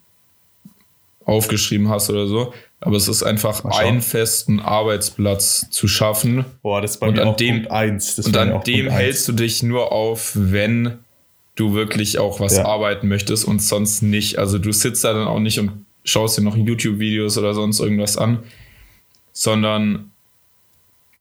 aufgeschrieben 1.26 1.90
hast 1.90 2.12
oder 2.12 2.28
so. 2.28 2.54
Aber 2.80 2.96
es 2.96 3.08
ist 3.08 3.24
einfach 3.24 3.66
einen 3.66 4.02
festen 4.02 4.60
Arbeitsplatz 4.60 5.68
zu 5.72 5.88
schaffen. 5.88 6.46
Boah, 6.62 6.80
das 6.80 6.92
ist 6.92 7.00
bei 7.00 7.08
und 7.08 7.16
mir 7.16 7.26
auch 7.26 7.36
dem, 7.36 7.56
Punkt 7.56 7.72
eins. 7.72 8.18
Das 8.18 8.28
und 8.28 8.38
an 8.38 8.62
dem 8.64 8.88
hältst 8.88 9.28
du 9.28 9.32
dich 9.32 9.64
nur 9.64 9.92
auf, 9.92 10.34
wenn 10.36 11.00
du 11.56 11.74
wirklich 11.74 12.20
auch 12.20 12.40
was 12.40 12.58
ja. 12.58 12.66
arbeiten 12.66 13.08
möchtest 13.08 13.46
und 13.46 13.64
sonst 13.64 14.04
nicht. 14.04 14.38
Also 14.38 14.60
du 14.60 14.72
sitzt 14.72 15.04
da 15.04 15.14
dann 15.14 15.28
auch 15.28 15.40
nicht 15.40 15.60
und 15.60 15.86
schaust 16.10 16.38
dir 16.38 16.42
noch 16.42 16.58
YouTube-Videos 16.58 17.38
oder 17.38 17.54
sonst 17.54 17.80
irgendwas 17.80 18.18
an, 18.18 18.40
sondern 19.32 20.12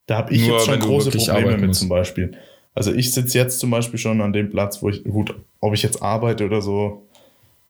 da 0.07 0.17
habe 0.17 0.33
ich 0.33 0.47
nur, 0.47 0.57
jetzt 0.57 0.65
schon 0.65 0.79
große 0.79 1.11
Probleme 1.11 1.57
mit 1.57 1.67
musst. 1.67 1.79
zum 1.79 1.89
Beispiel. 1.89 2.31
Also 2.73 2.93
ich 2.93 3.13
sitze 3.13 3.37
jetzt 3.37 3.59
zum 3.59 3.69
Beispiel 3.69 3.99
schon 3.99 4.21
an 4.21 4.33
dem 4.33 4.49
Platz, 4.49 4.81
wo 4.81 4.89
ich, 4.89 5.03
gut, 5.03 5.35
ob 5.59 5.73
ich 5.73 5.83
jetzt 5.83 6.01
arbeite 6.01 6.45
oder 6.45 6.61
so, 6.61 7.03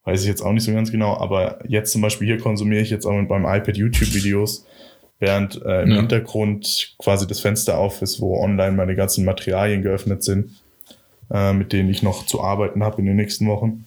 weiß 0.05 0.21
ich 0.21 0.27
jetzt 0.27 0.41
auch 0.41 0.53
nicht 0.53 0.63
so 0.63 0.71
ganz 0.71 0.91
genau, 0.91 1.17
aber 1.17 1.59
jetzt 1.67 1.91
zum 1.91 2.01
Beispiel 2.01 2.27
hier 2.27 2.37
konsumiere 2.37 2.81
ich 2.81 2.89
jetzt 2.89 3.05
auch 3.05 3.21
beim 3.23 3.45
iPad 3.45 3.75
YouTube-Videos, 3.75 4.65
während 5.19 5.61
äh, 5.63 5.83
im 5.83 5.91
ja. 5.91 5.95
Hintergrund 5.97 6.95
quasi 6.97 7.27
das 7.27 7.41
Fenster 7.41 7.77
auf 7.77 8.01
ist, 8.01 8.21
wo 8.21 8.41
online 8.41 8.71
meine 8.71 8.95
ganzen 8.95 9.25
Materialien 9.25 9.81
geöffnet 9.81 10.23
sind, 10.23 10.51
äh, 11.31 11.53
mit 11.53 11.73
denen 11.73 11.89
ich 11.89 12.01
noch 12.01 12.25
zu 12.25 12.41
arbeiten 12.41 12.83
habe 12.83 13.01
in 13.01 13.05
den 13.07 13.17
nächsten 13.17 13.47
Wochen. 13.47 13.85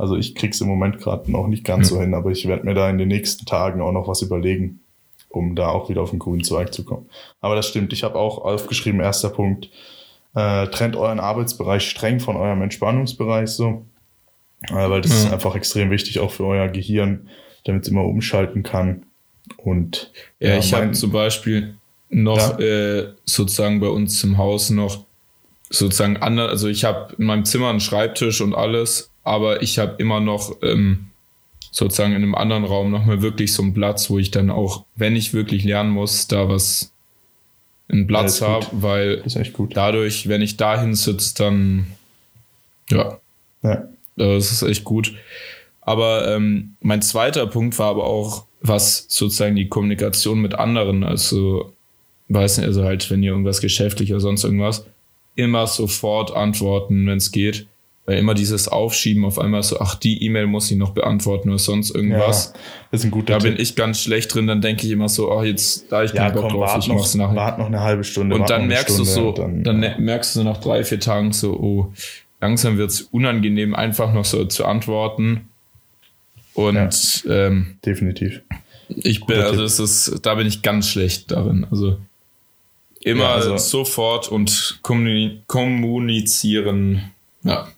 Also 0.00 0.16
ich 0.16 0.34
krieg's 0.34 0.60
im 0.62 0.66
Moment 0.66 0.98
gerade 0.98 1.30
noch 1.30 1.46
nicht 1.46 1.62
ganz 1.62 1.90
ja. 1.90 1.96
so 1.96 2.00
hin, 2.00 2.14
aber 2.14 2.30
ich 2.30 2.48
werde 2.48 2.64
mir 2.64 2.74
da 2.74 2.88
in 2.88 2.96
den 2.96 3.08
nächsten 3.08 3.44
Tagen 3.44 3.82
auch 3.82 3.92
noch 3.92 4.08
was 4.08 4.22
überlegen, 4.22 4.80
um 5.28 5.54
da 5.54 5.68
auch 5.68 5.90
wieder 5.90 6.00
auf 6.00 6.10
den 6.10 6.18
grünen 6.18 6.42
Zweig 6.42 6.72
zu 6.72 6.84
kommen. 6.84 7.10
Aber 7.42 7.54
das 7.54 7.68
stimmt, 7.68 7.92
ich 7.92 8.02
habe 8.02 8.18
auch 8.18 8.38
aufgeschrieben, 8.38 9.00
erster 9.00 9.28
Punkt, 9.28 9.68
äh, 10.34 10.68
trennt 10.68 10.96
euren 10.96 11.20
Arbeitsbereich 11.20 11.88
streng 11.88 12.18
von 12.18 12.36
eurem 12.36 12.62
Entspannungsbereich 12.62 13.50
so, 13.50 13.84
äh, 14.70 14.88
weil 14.88 15.02
das 15.02 15.10
ja. 15.12 15.18
ist 15.18 15.32
einfach 15.34 15.54
extrem 15.54 15.90
wichtig 15.90 16.18
auch 16.18 16.30
für 16.30 16.46
euer 16.46 16.68
Gehirn, 16.68 17.28
damit 17.64 17.82
es 17.82 17.88
immer 17.88 18.04
umschalten 18.04 18.62
kann. 18.62 19.04
Und 19.58 20.12
ja, 20.38 20.50
ja 20.50 20.58
ich 20.58 20.72
habe 20.72 20.92
zum 20.92 21.12
Beispiel 21.12 21.74
noch 22.08 22.58
ja? 22.58 22.98
äh, 23.00 23.12
sozusagen 23.26 23.80
bei 23.80 23.88
uns 23.88 24.24
im 24.24 24.38
Haus 24.38 24.70
noch 24.70 25.04
sozusagen 25.68 26.16
andere, 26.16 26.48
also 26.48 26.68
ich 26.68 26.84
habe 26.84 27.14
in 27.18 27.26
meinem 27.26 27.44
Zimmer 27.44 27.68
einen 27.68 27.80
Schreibtisch 27.80 28.40
und 28.40 28.54
alles 28.54 29.09
aber 29.24 29.62
ich 29.62 29.78
habe 29.78 29.96
immer 29.98 30.20
noch 30.20 30.56
ähm, 30.62 31.10
sozusagen 31.70 32.12
in 32.12 32.22
einem 32.22 32.34
anderen 32.34 32.64
Raum 32.64 32.90
nochmal 32.90 33.22
wirklich 33.22 33.52
so 33.52 33.62
einen 33.62 33.74
Platz, 33.74 34.10
wo 34.10 34.18
ich 34.18 34.30
dann 34.30 34.50
auch, 34.50 34.84
wenn 34.96 35.16
ich 35.16 35.32
wirklich 35.32 35.64
lernen 35.64 35.90
muss, 35.90 36.26
da 36.28 36.48
was 36.48 36.92
einen 37.88 38.06
Platz 38.06 38.40
ja, 38.40 38.48
habe, 38.48 38.66
weil 38.72 39.22
dadurch, 39.70 40.28
wenn 40.28 40.42
ich 40.42 40.56
dahin 40.56 40.94
sitze, 40.94 41.34
dann 41.36 41.86
ja, 42.88 43.18
ja, 43.62 43.88
das 44.16 44.52
ist 44.52 44.62
echt 44.62 44.84
gut. 44.84 45.14
Aber 45.80 46.28
ähm, 46.28 46.76
mein 46.80 47.02
zweiter 47.02 47.46
Punkt 47.46 47.78
war 47.78 47.88
aber 47.88 48.04
auch, 48.04 48.46
was 48.60 49.06
sozusagen 49.08 49.56
die 49.56 49.68
Kommunikation 49.68 50.40
mit 50.40 50.54
anderen, 50.54 51.04
also 51.04 51.72
weiß 52.28 52.58
nicht, 52.58 52.66
also 52.66 52.84
halt, 52.84 53.10
wenn 53.10 53.22
ihr 53.22 53.30
irgendwas 53.30 53.60
geschäftlich 53.60 54.12
oder 54.12 54.20
sonst 54.20 54.44
irgendwas, 54.44 54.84
immer 55.34 55.66
sofort 55.66 56.34
antworten, 56.34 57.06
wenn 57.06 57.18
es 57.18 57.32
geht. 57.32 57.66
Weil 58.06 58.18
immer 58.18 58.34
dieses 58.34 58.66
Aufschieben 58.66 59.24
auf 59.24 59.38
einmal 59.38 59.62
so, 59.62 59.78
ach, 59.78 59.94
die 59.94 60.24
E-Mail 60.24 60.46
muss 60.46 60.70
ich 60.70 60.76
noch 60.76 60.90
beantworten 60.90 61.50
oder 61.50 61.58
sonst 61.58 61.94
irgendwas. 61.94 62.52
Ja, 62.54 62.60
das 62.90 63.00
ist 63.00 63.04
ein 63.04 63.10
guter 63.10 63.34
Da 63.34 63.38
Tipp. 63.38 63.52
bin 63.52 63.62
ich 63.62 63.76
ganz 63.76 64.00
schlecht 64.00 64.34
drin, 64.34 64.46
dann 64.46 64.60
denke 64.60 64.86
ich 64.86 64.92
immer 64.92 65.08
so, 65.08 65.30
ach, 65.32 65.44
jetzt, 65.44 65.92
da 65.92 66.02
ich 66.02 66.12
ja, 66.12 66.30
keinen 66.30 66.34
Bock 66.34 66.50
drauf, 66.50 66.76
ich 66.78 66.88
noch, 66.88 66.96
mach's 66.96 67.14
nachher. 67.14 67.36
Wart 67.36 67.58
noch 67.58 67.66
eine 67.66 67.80
halbe 67.80 68.02
Stunde. 68.02 68.36
Und 68.36 68.50
dann 68.50 68.66
merkst 68.66 68.94
Stunde, 68.94 69.10
du 69.10 69.14
so, 69.14 69.32
dann, 69.32 69.62
dann 69.62 69.82
ja. 69.82 69.98
merkst 69.98 70.34
du 70.34 70.44
nach 70.44 70.56
drei, 70.56 70.82
vier 70.82 70.98
Tagen 70.98 71.32
so, 71.32 71.52
oh, 71.52 71.92
langsam 72.40 72.78
wird's 72.78 73.02
unangenehm, 73.02 73.74
einfach 73.74 74.12
noch 74.12 74.24
so 74.24 74.44
zu 74.46 74.64
antworten. 74.64 75.48
Und 76.54 77.24
ja, 77.24 77.46
ähm, 77.46 77.76
definitiv. 77.84 78.40
Ich 78.88 79.24
bin, 79.24 79.40
also 79.40 79.62
es 79.62 79.78
ist, 79.78 80.26
da 80.26 80.34
bin 80.34 80.46
ich 80.46 80.62
ganz 80.62 80.88
schlecht 80.88 81.30
darin. 81.30 81.66
Also 81.70 81.98
immer 83.00 83.24
ja, 83.24 83.34
also, 83.34 83.56
sofort 83.56 84.28
und 84.28 84.80
kommunizieren. 84.82 87.10
Ja. 87.42 87.68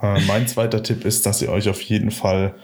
Äh, 0.00 0.20
mein 0.28 0.46
zweiter 0.46 0.82
Tipp 0.82 1.04
ist, 1.04 1.26
dass 1.26 1.42
ihr 1.42 1.50
euch 1.50 1.68
auf 1.68 1.80
jeden 1.80 2.12
Fall 2.12 2.54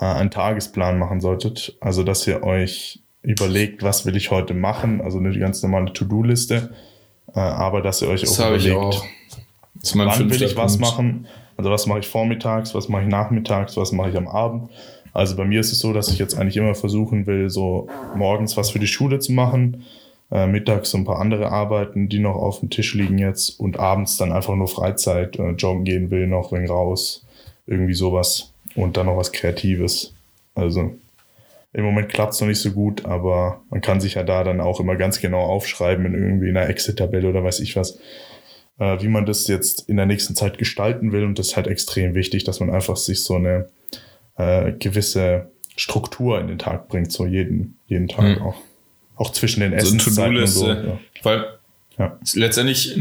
äh, 0.00 0.04
einen 0.04 0.30
Tagesplan 0.32 0.98
machen 0.98 1.20
solltet. 1.20 1.76
Also, 1.80 2.02
dass 2.02 2.26
ihr 2.26 2.42
euch 2.42 3.02
überlegt, 3.22 3.82
was 3.82 4.04
will 4.04 4.16
ich 4.16 4.30
heute 4.30 4.54
machen. 4.54 5.00
Also 5.00 5.18
eine 5.18 5.36
ganz 5.38 5.62
normale 5.62 5.92
To-Do-Liste. 5.92 6.70
Äh, 7.34 7.38
aber 7.38 7.82
dass 7.82 8.02
ihr 8.02 8.08
euch 8.08 8.22
das 8.22 8.40
auch 8.40 8.48
überlegt, 8.48 8.76
auch. 8.76 9.04
wann 9.94 10.30
will 10.30 10.42
ich 10.42 10.56
was 10.56 10.78
machen. 10.78 11.26
Also 11.56 11.70
was 11.70 11.86
mache 11.86 12.00
ich 12.00 12.08
vormittags, 12.08 12.74
was 12.74 12.88
mache 12.88 13.02
ich 13.02 13.08
nachmittags, 13.08 13.76
was 13.76 13.92
mache 13.92 14.10
ich 14.10 14.16
am 14.16 14.26
Abend. 14.26 14.70
Also 15.12 15.36
bei 15.36 15.44
mir 15.44 15.60
ist 15.60 15.70
es 15.70 15.78
so, 15.78 15.92
dass 15.92 16.08
ich 16.08 16.18
jetzt 16.18 16.36
eigentlich 16.36 16.56
immer 16.56 16.74
versuchen 16.74 17.26
will, 17.26 17.50
so 17.50 17.86
morgens 18.16 18.56
was 18.56 18.70
für 18.70 18.78
die 18.78 18.86
Schule 18.86 19.18
zu 19.18 19.32
machen 19.32 19.84
äh, 20.32 20.46
mittags 20.46 20.90
so 20.90 20.98
ein 20.98 21.04
paar 21.04 21.20
andere 21.20 21.50
Arbeiten, 21.50 22.08
die 22.08 22.18
noch 22.18 22.36
auf 22.36 22.60
dem 22.60 22.70
Tisch 22.70 22.94
liegen 22.94 23.18
jetzt 23.18 23.60
und 23.60 23.78
abends 23.78 24.16
dann 24.16 24.32
einfach 24.32 24.56
nur 24.56 24.68
Freizeit, 24.68 25.38
äh, 25.38 25.50
joggen 25.50 25.84
gehen 25.84 26.10
will, 26.10 26.26
noch 26.26 26.52
wenn 26.52 26.66
raus, 26.66 27.24
irgendwie 27.66 27.94
sowas 27.94 28.52
und 28.74 28.96
dann 28.96 29.06
noch 29.06 29.18
was 29.18 29.32
Kreatives. 29.32 30.14
Also 30.54 30.94
im 31.74 31.84
Moment 31.84 32.08
klappt 32.08 32.34
es 32.34 32.40
noch 32.40 32.48
nicht 32.48 32.60
so 32.60 32.70
gut, 32.70 33.04
aber 33.04 33.60
man 33.70 33.82
kann 33.82 34.00
sich 34.00 34.14
ja 34.14 34.22
da 34.22 34.42
dann 34.42 34.60
auch 34.60 34.80
immer 34.80 34.96
ganz 34.96 35.20
genau 35.20 35.40
aufschreiben 35.40 36.06
in 36.06 36.14
irgendwie 36.14 36.48
einer 36.48 36.68
Exit-Tabelle 36.68 37.28
oder 37.28 37.44
weiß 37.44 37.60
ich 37.60 37.76
was, 37.76 37.98
äh, 38.78 39.02
wie 39.02 39.08
man 39.08 39.26
das 39.26 39.46
jetzt 39.48 39.88
in 39.88 39.96
der 39.96 40.06
nächsten 40.06 40.34
Zeit 40.34 40.56
gestalten 40.56 41.12
will. 41.12 41.24
Und 41.24 41.38
das 41.38 41.48
ist 41.48 41.56
halt 41.56 41.66
extrem 41.66 42.14
wichtig, 42.14 42.44
dass 42.44 42.60
man 42.60 42.70
einfach 42.70 42.96
sich 42.96 43.22
so 43.22 43.36
eine 43.36 43.68
äh, 44.36 44.72
gewisse 44.72 45.50
Struktur 45.76 46.40
in 46.40 46.48
den 46.48 46.58
Tag 46.58 46.88
bringt, 46.88 47.12
so 47.12 47.26
jeden, 47.26 47.78
jeden 47.86 48.08
Tag 48.08 48.38
mhm. 48.38 48.42
auch. 48.42 48.56
Auch 49.22 49.30
zwischen 49.30 49.60
den 49.60 49.72
Essenszeiten 49.72 50.46
so 50.46 50.66
und 50.66 50.76
so. 50.76 50.88
Ja. 50.88 50.98
Weil 51.22 51.44
ja. 51.96 52.18
letztendlich, 52.34 52.98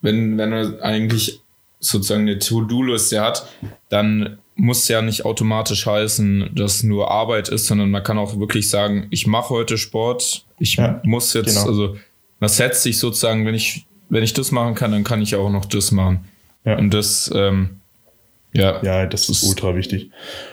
wenn, 0.00 0.38
wenn 0.38 0.50
man 0.50 0.80
eigentlich 0.80 1.40
sozusagen 1.80 2.22
eine 2.22 2.38
To-Do-Liste 2.38 3.20
hat, 3.20 3.48
dann 3.88 4.38
muss 4.54 4.86
ja 4.88 5.02
nicht 5.02 5.24
automatisch 5.24 5.86
heißen, 5.86 6.50
dass 6.54 6.84
nur 6.84 7.10
Arbeit 7.10 7.48
ist, 7.48 7.66
sondern 7.66 7.90
man 7.90 8.02
kann 8.04 8.18
auch 8.18 8.38
wirklich 8.38 8.68
sagen, 8.70 9.06
ich 9.10 9.26
mache 9.26 9.50
heute 9.50 9.78
Sport, 9.78 10.44
ich 10.60 10.76
ja, 10.76 11.00
muss 11.04 11.34
jetzt, 11.34 11.56
genau. 11.56 11.66
also 11.66 11.96
man 12.38 12.48
setzt 12.48 12.84
sich 12.84 12.98
sozusagen, 12.98 13.44
wenn 13.46 13.54
ich, 13.54 13.86
wenn 14.08 14.22
ich 14.22 14.32
das 14.32 14.52
machen 14.52 14.74
kann, 14.76 14.92
dann 14.92 15.04
kann 15.04 15.22
ich 15.22 15.34
auch 15.34 15.50
noch 15.50 15.64
das 15.64 15.90
machen. 15.90 16.24
Ja. 16.64 16.78
Und 16.78 16.94
das, 16.94 17.30
ähm, 17.34 17.80
ja. 18.52 18.82
Ja, 18.82 19.06
das 19.06 19.28
ist 19.28 19.44
ultra 19.44 19.74
wichtig. 19.74 20.10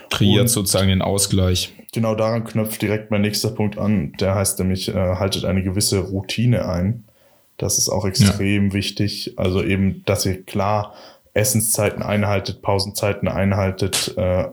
Kreiert 0.10 0.42
Und 0.42 0.48
sozusagen 0.48 0.90
den 0.90 1.02
Ausgleich. 1.02 1.74
Genau 1.94 2.16
daran 2.16 2.44
knüpft 2.44 2.82
direkt 2.82 3.12
mein 3.12 3.22
nächster 3.22 3.52
Punkt 3.52 3.78
an. 3.78 4.14
Der 4.20 4.36
heißt 4.36 4.60
nämlich, 4.60 4.90
äh, 4.90 4.94
haltet 4.94 5.46
eine 5.46 5.64
gewisse 5.64 6.00
Routine 6.00 6.68
ein. 6.68 7.06
Das 7.58 7.78
ist 7.78 7.90
auch 7.90 8.06
extrem 8.06 8.68
ja. 8.68 8.74
wichtig. 8.74 9.34
Also 9.38 9.64
eben, 9.64 10.04
dass 10.06 10.26
ihr 10.26 10.44
klar 10.44 10.94
Essenszeiten 11.34 12.02
einhaltet, 12.02 12.62
Pausenzeiten 12.62 13.28
einhaltet, 13.28 14.14
äh, 14.18 14.46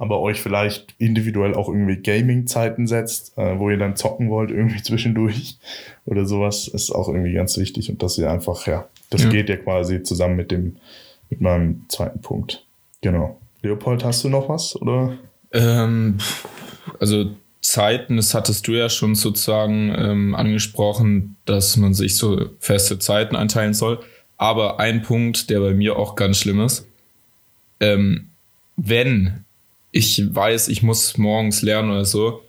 aber 0.00 0.20
euch 0.20 0.40
vielleicht 0.40 0.94
individuell 0.98 1.54
auch 1.54 1.68
irgendwie 1.68 1.96
Gaming-Zeiten 1.96 2.86
setzt, 2.86 3.36
äh, 3.36 3.58
wo 3.58 3.70
ihr 3.70 3.78
dann 3.78 3.96
zocken 3.96 4.30
wollt, 4.30 4.50
irgendwie 4.50 4.82
zwischendurch 4.82 5.58
oder 6.04 6.24
sowas, 6.26 6.68
ist 6.68 6.90
auch 6.92 7.08
irgendwie 7.08 7.32
ganz 7.32 7.56
wichtig. 7.58 7.90
Und 7.90 8.02
dass 8.02 8.16
ihr 8.18 8.30
einfach, 8.30 8.66
ja, 8.66 8.88
das 9.10 9.24
ja. 9.24 9.30
geht 9.30 9.48
ja 9.48 9.56
quasi 9.56 10.02
zusammen 10.02 10.36
mit 10.36 10.50
dem, 10.50 10.76
mit 11.30 11.40
meinem 11.40 11.84
zweiten 11.88 12.20
Punkt. 12.20 12.64
Genau. 13.00 13.40
Leopold, 13.62 14.04
hast 14.04 14.24
du 14.24 14.28
noch 14.28 14.48
was? 14.48 14.80
Oder? 14.80 15.18
Ähm, 15.52 16.18
also 17.00 17.30
Zeiten, 17.60 18.16
das 18.16 18.34
hattest 18.34 18.66
du 18.66 18.72
ja 18.72 18.88
schon 18.88 19.14
sozusagen 19.14 19.94
ähm, 19.96 20.34
angesprochen, 20.34 21.36
dass 21.44 21.76
man 21.76 21.94
sich 21.94 22.16
so 22.16 22.50
feste 22.60 22.98
Zeiten 22.98 23.36
einteilen 23.36 23.74
soll. 23.74 24.00
Aber 24.36 24.78
ein 24.78 25.02
Punkt, 25.02 25.50
der 25.50 25.60
bei 25.60 25.74
mir 25.74 25.96
auch 25.96 26.14
ganz 26.14 26.38
schlimm 26.38 26.60
ist, 26.60 26.86
ähm, 27.80 28.28
wenn 28.76 29.44
ich 29.90 30.22
weiß, 30.34 30.68
ich 30.68 30.82
muss 30.82 31.18
morgens 31.18 31.62
lernen 31.62 31.90
oder 31.90 32.04
so, 32.04 32.42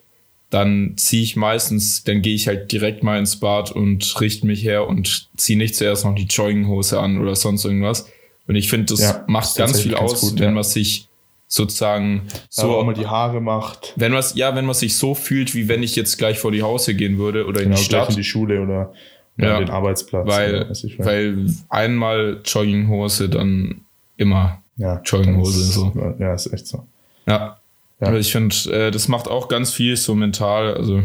dann 0.50 0.94
ziehe 0.98 1.24
ich 1.24 1.36
meistens, 1.36 2.04
dann 2.04 2.22
gehe 2.22 2.36
ich 2.36 2.48
halt 2.48 2.72
direkt 2.72 3.04
mal 3.04 3.20
ins 3.20 3.40
Bad 3.40 3.72
und 3.72 4.20
richte 4.20 4.48
mich 4.48 4.64
her 4.64 4.88
und 4.88 5.30
ziehe 5.38 5.58
nicht 5.58 5.76
zuerst 5.76 6.06
noch 6.06 6.16
die 6.16 6.26
Jogginghose 6.26 7.00
an 7.00 7.20
oder 7.20 7.36
sonst 7.36 7.66
irgendwas. 7.66 8.10
Und 8.50 8.56
ich 8.56 8.68
finde, 8.68 8.88
das 8.88 9.02
ja, 9.02 9.24
macht 9.28 9.56
ganz 9.58 9.80
viel 9.80 9.94
aus, 9.94 10.22
gut, 10.22 10.40
wenn 10.40 10.50
ja. 10.50 10.52
man 10.52 10.64
sich 10.64 11.08
sozusagen 11.48 12.24
so 12.50 12.78
auch 12.78 12.84
mal 12.84 12.96
die 12.96 13.06
Haare 13.06 13.42
macht. 13.42 13.94
Wenn 13.96 14.12
man 14.12 14.24
ja, 14.34 14.56
wenn 14.56 14.66
man 14.66 14.74
sich 14.74 14.98
so 14.98 15.14
fühlt, 15.14 15.54
wie 15.54 15.68
wenn 15.68 15.84
ich 15.84 15.96
jetzt 15.96 16.18
gleich 16.18 16.40
vor 16.40 16.52
die 16.52 16.64
Haustür 16.64 16.96
gehen 16.96 17.20
würde 17.20 17.46
oder 17.46 17.62
genau, 17.62 17.76
in 17.76 17.78
die 17.78 17.84
Stadt, 17.84 18.10
in 18.10 18.16
die 18.16 18.24
Schule 18.24 18.60
oder 18.64 18.92
ja, 19.38 19.60
den 19.60 19.70
Arbeitsplatz. 19.70 20.28
Weil, 20.28 20.68
weil 20.98 21.46
einmal 21.70 22.42
Jogginghose, 22.44 23.30
dann 23.30 23.82
immer 24.18 24.64
ja, 24.78 25.00
Jogginghose. 25.06 25.62
Ist, 25.62 25.74
so. 25.74 26.16
Ja, 26.18 26.34
ist 26.34 26.52
echt 26.52 26.66
so. 26.66 26.88
Ja. 27.28 27.60
ja. 28.00 28.08
Aber 28.08 28.18
ich 28.18 28.32
finde, 28.32 28.56
äh, 28.72 28.90
das 28.90 29.08
macht 29.08 29.28
auch 29.28 29.48
ganz 29.48 29.72
viel 29.72 29.96
so 29.96 30.16
mental. 30.16 30.74
Also, 30.74 31.04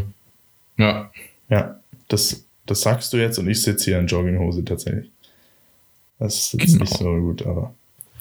ja. 0.77 1.11
Ja, 1.49 1.79
das, 2.07 2.43
das 2.65 2.81
sagst 2.81 3.13
du 3.13 3.17
jetzt 3.17 3.37
und 3.37 3.47
ich 3.47 3.61
sitze 3.61 3.91
hier 3.91 3.99
in 3.99 4.07
Jogginghose 4.07 4.65
tatsächlich. 4.65 5.11
Das 6.19 6.53
ist 6.53 6.57
genau. 6.57 6.83
nicht 6.83 6.97
so 6.97 7.15
gut, 7.15 7.45
aber 7.45 7.73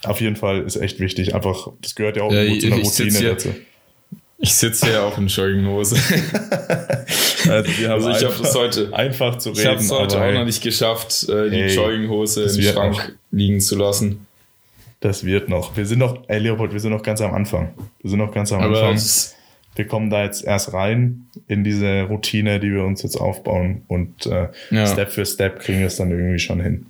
auf 0.05 0.21
jeden 0.21 0.37
Fall 0.37 0.63
ist 0.63 0.77
echt 0.77 1.01
wichtig. 1.01 1.35
Einfach, 1.35 1.69
das 1.81 1.95
gehört 1.95 2.17
ja 2.17 2.25
auch 2.25 2.33
ja, 2.33 2.59
zu 2.59 2.67
einer 2.67 2.77
Routine 2.77 3.23
dazu. 3.23 3.55
Ich 4.39 4.53
sitze 4.53 4.91
ja 4.91 5.05
auch 5.05 5.17
in 5.17 5.29
Jogginghose. 5.29 5.97
also, 7.49 7.79
wir 7.79 7.89
haben 7.89 8.05
also 8.05 8.11
ich 8.11 8.25
habe 8.25 8.35
das 8.43 8.55
heute 8.55 8.93
einfach 8.93 9.39
zu 9.39 9.51
reden. 9.51 9.61
Ich 9.61 9.67
habe 9.67 9.81
es 9.81 9.91
heute 9.91 10.21
auch 10.21 10.33
noch 10.33 10.45
nicht 10.45 10.63
geschafft, 10.63 11.29
äh, 11.29 11.51
die 11.51 11.63
hey, 11.63 11.75
Jogginghose 11.75 12.43
im 12.43 12.63
Schrank 12.63 12.97
noch. 12.97 13.09
liegen 13.31 13.61
zu 13.61 13.77
lassen. 13.77 14.27
Das 15.01 15.25
wird 15.25 15.49
noch. 15.49 15.77
Wir 15.77 15.87
sind 15.87 15.99
noch, 15.99 16.25
ey 16.29 16.41
Leopold, 16.41 16.73
wir 16.73 16.81
sind 16.81 16.91
noch 16.91 17.03
ganz 17.03 17.21
am 17.21 17.33
Anfang. 17.33 17.75
Wir 18.01 18.11
sind 18.11 18.19
noch 18.19 18.33
ganz 18.33 18.53
am 18.53 18.61
Aber 18.61 18.83
Anfang. 18.83 19.03
Wir 19.77 19.87
kommen 19.87 20.11
da 20.11 20.25
jetzt 20.25 20.45
erst 20.45 20.73
rein 20.73 21.27
in 21.49 21.65
diese 21.65 22.03
Routine, 22.03 22.61
die 22.61 22.73
wir 22.73 22.85
uns 22.85 23.03
jetzt 23.03 23.17
aufbauen 23.17 23.83
und 23.89 24.27
äh, 24.27 24.49
ja. 24.71 24.87
Step 24.87 25.11
für 25.11 25.27
Step 25.27 25.61
kriegen 25.61 25.81
wir 25.81 25.89
es 25.89 25.97
dann 25.97 26.11
irgendwie 26.11 26.39
schon 26.39 26.61
hin. 26.61 26.87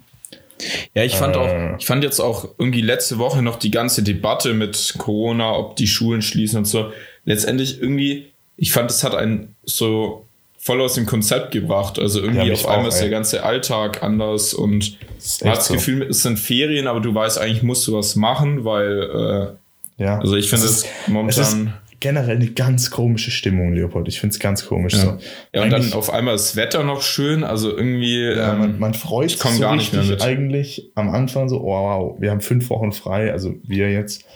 Ja, 0.94 1.04
ich 1.04 1.16
fand 1.16 1.36
äh, 1.36 1.38
auch, 1.38 1.78
ich 1.78 1.86
fand 1.86 2.04
jetzt 2.04 2.20
auch 2.20 2.48
irgendwie 2.58 2.80
letzte 2.82 3.18
Woche 3.18 3.42
noch 3.42 3.58
die 3.58 3.70
ganze 3.70 4.02
Debatte 4.02 4.54
mit 4.54 4.94
Corona, 4.98 5.56
ob 5.56 5.76
die 5.76 5.86
Schulen 5.86 6.22
schließen 6.22 6.58
und 6.58 6.64
so 6.66 6.92
letztendlich 7.24 7.80
irgendwie, 7.80 8.32
ich 8.56 8.72
fand, 8.72 8.90
es 8.90 9.02
hat 9.02 9.14
einen 9.14 9.54
so 9.64 10.26
voll 10.58 10.80
aus 10.80 10.94
dem 10.94 11.06
Konzept 11.06 11.50
gebracht. 11.50 11.98
Also 11.98 12.20
irgendwie 12.20 12.48
ja, 12.48 12.54
auf 12.54 12.66
einmal 12.66 12.86
auch, 12.86 12.92
ist 12.92 13.00
der 13.00 13.10
ganze 13.10 13.42
Alltag 13.44 14.02
anders 14.02 14.54
und 14.54 14.98
man 15.40 15.50
hat 15.50 15.58
das 15.58 15.66
so. 15.66 15.74
Gefühl, 15.74 16.02
es 16.04 16.22
sind 16.22 16.38
Ferien, 16.38 16.86
aber 16.86 17.00
du 17.00 17.14
weißt 17.14 17.38
eigentlich, 17.38 17.62
musst 17.62 17.86
du 17.86 17.92
was 17.92 18.16
machen, 18.16 18.64
weil 18.64 19.56
äh, 19.98 20.02
ja. 20.02 20.18
Also 20.18 20.36
ich 20.36 20.48
finde 20.48 20.66
es 20.66 20.86
momentan 21.06 21.74
generell 22.04 22.36
eine 22.36 22.48
ganz 22.48 22.90
komische 22.90 23.30
Stimmung, 23.30 23.72
Leopold. 23.72 24.08
Ich 24.08 24.20
finde 24.20 24.34
es 24.34 24.38
ganz 24.38 24.66
komisch. 24.66 24.92
Ja. 24.92 25.00
So. 25.00 25.18
ja, 25.54 25.62
und 25.62 25.70
dann 25.70 25.94
auf 25.94 26.12
einmal 26.12 26.34
das 26.34 26.54
Wetter 26.54 26.84
noch 26.84 27.00
schön. 27.00 27.44
Also 27.44 27.74
irgendwie. 27.74 28.20
Ja, 28.24 28.56
man, 28.56 28.74
ähm, 28.74 28.78
man 28.78 28.92
freut 28.92 29.30
sich 29.30 29.40
so 29.40 29.58
gar 29.58 29.74
nicht 29.74 29.94
mehr 29.94 30.02
mit. 30.02 30.20
eigentlich 30.20 30.90
am 30.96 31.08
Anfang 31.08 31.48
so, 31.48 31.62
oh, 31.62 31.64
wow, 31.64 32.16
wir 32.20 32.30
haben 32.30 32.42
fünf 32.42 32.68
Wochen 32.68 32.92
frei, 32.92 33.32
also 33.32 33.54
wir 33.62 33.90
jetzt. 33.90 34.26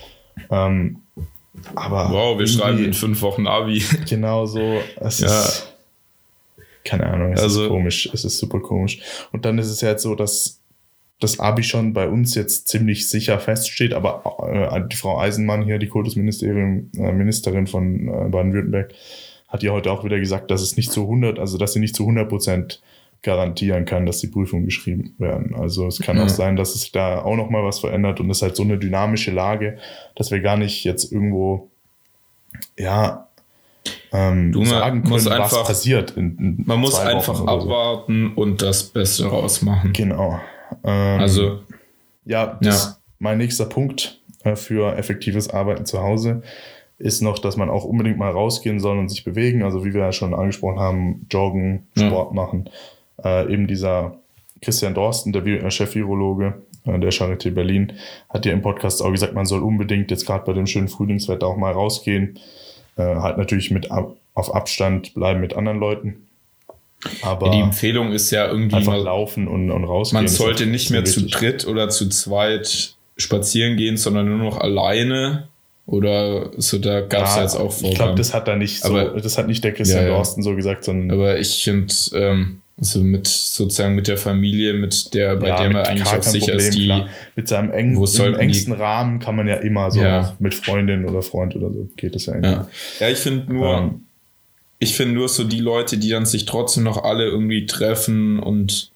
Ähm, 0.50 1.00
aber 1.74 2.10
wow, 2.10 2.38
wir 2.38 2.46
schreiben 2.46 2.82
in 2.82 2.94
fünf 2.94 3.20
Wochen 3.20 3.46
Abi. 3.46 3.82
Genau 4.08 4.46
so. 4.46 4.80
Es 4.96 5.20
ja. 5.20 5.26
ist, 5.26 5.70
keine 6.86 7.06
Ahnung, 7.06 7.34
es 7.34 7.42
also, 7.42 7.64
ist 7.64 7.68
komisch. 7.68 8.08
Es 8.14 8.24
ist 8.24 8.38
super 8.38 8.60
komisch. 8.60 9.00
Und 9.30 9.44
dann 9.44 9.58
ist 9.58 9.68
es 9.68 9.82
ja 9.82 9.90
jetzt 9.90 10.04
so, 10.04 10.14
dass 10.14 10.62
das 11.20 11.40
Abi 11.40 11.62
schon 11.62 11.92
bei 11.92 12.08
uns 12.08 12.34
jetzt 12.34 12.68
ziemlich 12.68 13.08
sicher 13.08 13.40
feststeht, 13.40 13.92
aber 13.92 14.22
äh, 14.48 14.88
die 14.88 14.96
Frau 14.96 15.18
Eisenmann 15.18 15.64
hier, 15.64 15.78
die 15.78 15.88
Kultusministerin, 15.88 16.90
äh, 16.96 17.12
Ministerin 17.12 17.66
von 17.66 18.08
äh, 18.08 18.28
Baden-Württemberg, 18.28 18.94
hat 19.48 19.62
ja 19.62 19.72
heute 19.72 19.90
auch 19.90 20.04
wieder 20.04 20.20
gesagt, 20.20 20.50
dass 20.50 20.62
es 20.62 20.76
nicht 20.76 20.92
zu 20.92 21.02
100, 21.02 21.38
also 21.38 21.58
dass 21.58 21.72
sie 21.72 21.80
nicht 21.80 21.96
zu 21.96 22.04
100 22.04 22.28
Prozent 22.28 22.82
garantieren 23.22 23.84
kann, 23.84 24.06
dass 24.06 24.18
die 24.18 24.28
Prüfungen 24.28 24.64
geschrieben 24.64 25.14
werden. 25.18 25.56
Also 25.56 25.88
es 25.88 25.98
kann 25.98 26.18
ja. 26.18 26.24
auch 26.24 26.28
sein, 26.28 26.54
dass 26.54 26.76
es 26.76 26.92
da 26.92 27.22
auch 27.22 27.36
noch 27.36 27.50
mal 27.50 27.64
was 27.64 27.80
verändert 27.80 28.20
und 28.20 28.30
es 28.30 28.38
ist 28.38 28.42
halt 28.42 28.56
so 28.56 28.62
eine 28.62 28.78
dynamische 28.78 29.32
Lage, 29.32 29.78
dass 30.14 30.30
wir 30.30 30.40
gar 30.40 30.56
nicht 30.56 30.84
jetzt 30.84 31.10
irgendwo 31.10 31.68
ja 32.78 33.28
ähm, 34.12 34.52
du 34.52 34.64
sagen 34.64 35.02
können, 35.02 35.14
was 35.14 35.26
einfach, 35.26 35.66
passiert. 35.66 36.12
In, 36.12 36.38
in 36.38 36.62
man 36.66 36.78
muss 36.78 36.98
einfach 36.98 37.40
abwarten 37.46 38.32
so. 38.34 38.40
und 38.40 38.62
das 38.62 38.84
Beste 38.84 39.26
rausmachen. 39.26 39.92
Genau. 39.92 40.38
Ähm, 40.84 41.20
also 41.20 41.60
ja, 42.24 42.58
das, 42.60 42.84
ja, 42.84 42.96
mein 43.18 43.38
nächster 43.38 43.66
Punkt 43.66 44.20
äh, 44.44 44.56
für 44.56 44.96
effektives 44.96 45.50
Arbeiten 45.50 45.86
zu 45.86 46.02
Hause 46.02 46.42
ist 46.98 47.22
noch, 47.22 47.38
dass 47.38 47.56
man 47.56 47.70
auch 47.70 47.84
unbedingt 47.84 48.18
mal 48.18 48.30
rausgehen 48.30 48.80
soll 48.80 48.98
und 48.98 49.08
sich 49.08 49.24
bewegen. 49.24 49.62
Also 49.62 49.84
wie 49.84 49.94
wir 49.94 50.00
ja 50.00 50.12
schon 50.12 50.34
angesprochen 50.34 50.80
haben, 50.80 51.26
joggen, 51.30 51.86
Sport 51.96 52.30
ja. 52.30 52.34
machen 52.34 52.68
äh, 53.24 53.52
eben 53.52 53.66
dieser 53.66 54.18
Christian 54.60 54.94
Dorsten, 54.94 55.32
der 55.32 55.44
äh, 55.46 55.70
Chef-Virologe 55.70 56.62
äh, 56.84 56.98
der 56.98 57.12
Charité 57.12 57.50
Berlin, 57.50 57.92
hat 58.28 58.46
ja 58.46 58.52
im 58.52 58.62
Podcast 58.62 59.02
auch 59.02 59.10
gesagt, 59.10 59.34
man 59.34 59.46
soll 59.46 59.62
unbedingt 59.62 60.10
jetzt 60.10 60.26
gerade 60.26 60.44
bei 60.44 60.52
dem 60.52 60.66
schönen 60.66 60.88
Frühlingswetter 60.88 61.46
auch 61.46 61.56
mal 61.56 61.72
rausgehen. 61.72 62.38
Äh, 62.96 63.02
halt 63.02 63.38
natürlich 63.38 63.70
mit 63.70 63.90
auf 63.90 64.54
Abstand 64.54 65.14
bleiben 65.14 65.40
mit 65.40 65.54
anderen 65.54 65.78
Leuten. 65.78 66.27
Aber 67.22 67.50
die 67.50 67.60
Empfehlung 67.60 68.12
ist 68.12 68.30
ja 68.30 68.48
irgendwie 68.48 68.76
einfach 68.76 68.92
mal, 68.92 69.02
laufen 69.02 69.46
und, 69.46 69.70
und 69.70 69.84
rausgehen. 69.84 70.24
Man 70.24 70.28
sollte 70.28 70.66
nicht 70.66 70.90
mehr 70.90 71.04
zu 71.04 71.26
dritt 71.26 71.66
oder 71.66 71.88
zu 71.88 72.08
zweit 72.08 72.94
spazieren 73.16 73.76
gehen, 73.76 73.96
sondern 73.96 74.28
nur 74.28 74.38
noch 74.38 74.58
alleine. 74.58 75.48
Oder 75.86 76.50
so, 76.56 76.78
da 76.78 77.00
gab 77.00 77.26
es 77.26 77.36
ja, 77.36 77.42
jetzt 77.42 77.56
auch 77.56 77.72
Vorgaben. 77.72 77.92
Ich 77.92 77.96
glaube, 77.96 78.14
das 78.16 78.34
hat 78.34 78.46
da 78.46 78.56
nicht 78.56 78.82
so, 78.82 78.94
aber, 78.94 79.20
das 79.20 79.38
hat 79.38 79.46
nicht 79.46 79.64
der 79.64 79.72
Christian 79.72 80.04
ja, 80.04 80.10
Dorsten 80.10 80.42
so 80.42 80.54
gesagt, 80.54 80.84
sondern. 80.84 81.10
Aber 81.18 81.38
ich 81.38 81.64
finde, 81.64 81.94
ähm, 82.12 82.60
also 82.76 83.00
mit 83.00 83.26
sozusagen 83.26 83.94
mit 83.94 84.06
der 84.06 84.18
Familie, 84.18 84.74
mit 84.74 85.14
der, 85.14 85.36
bei 85.36 85.48
ja, 85.48 85.56
der 85.56 85.70
man 85.70 85.86
eigentlich 85.86 86.06
auch 86.06 86.22
sicher 86.22 86.52
Problem, 86.52 86.58
ist, 86.58 86.74
die. 86.74 86.84
Klar. 86.84 87.08
Mit 87.36 87.48
seinem 87.48 87.72
im 87.72 88.34
engsten 88.34 88.74
die, 88.74 88.80
Rahmen 88.80 89.18
kann 89.18 89.34
man 89.34 89.48
ja 89.48 89.54
immer 89.54 89.90
so 89.90 90.02
mit 90.40 90.54
Freundin 90.54 91.06
oder 91.06 91.22
Freund 91.22 91.56
oder 91.56 91.72
so 91.72 91.88
geht 91.96 92.14
es 92.14 92.26
ja 92.26 92.34
eigentlich. 92.34 92.52
Ja, 92.52 92.68
ja 93.00 93.08
ich 93.08 93.18
finde 93.18 93.50
nur, 93.50 93.78
ähm, 93.78 94.00
ich 94.78 94.94
finde 94.94 95.14
nur 95.14 95.28
so 95.28 95.44
die 95.44 95.60
Leute, 95.60 95.98
die 95.98 96.10
dann 96.10 96.26
sich 96.26 96.44
trotzdem 96.44 96.84
noch 96.84 97.02
alle 97.02 97.24
irgendwie 97.24 97.66
treffen 97.66 98.38
und 98.38 98.92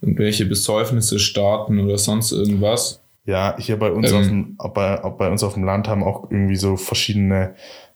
irgendwelche 0.00 0.46
Besäufnisse 0.46 1.18
starten 1.18 1.80
oder 1.80 1.98
sonst 1.98 2.32
irgendwas. 2.32 3.00
Ja, 3.26 3.56
hier 3.58 3.78
bei 3.78 3.90
uns, 3.90 4.10
ähm, 4.10 4.16
auf 4.16 4.26
dem, 4.26 4.56
bei, 4.74 4.96
bei 4.96 5.30
uns 5.30 5.42
auf 5.42 5.54
dem 5.54 5.64
Land 5.64 5.88
haben 5.88 6.04
auch 6.04 6.30
irgendwie 6.30 6.56
so 6.56 6.76
verschiedene 6.76 7.54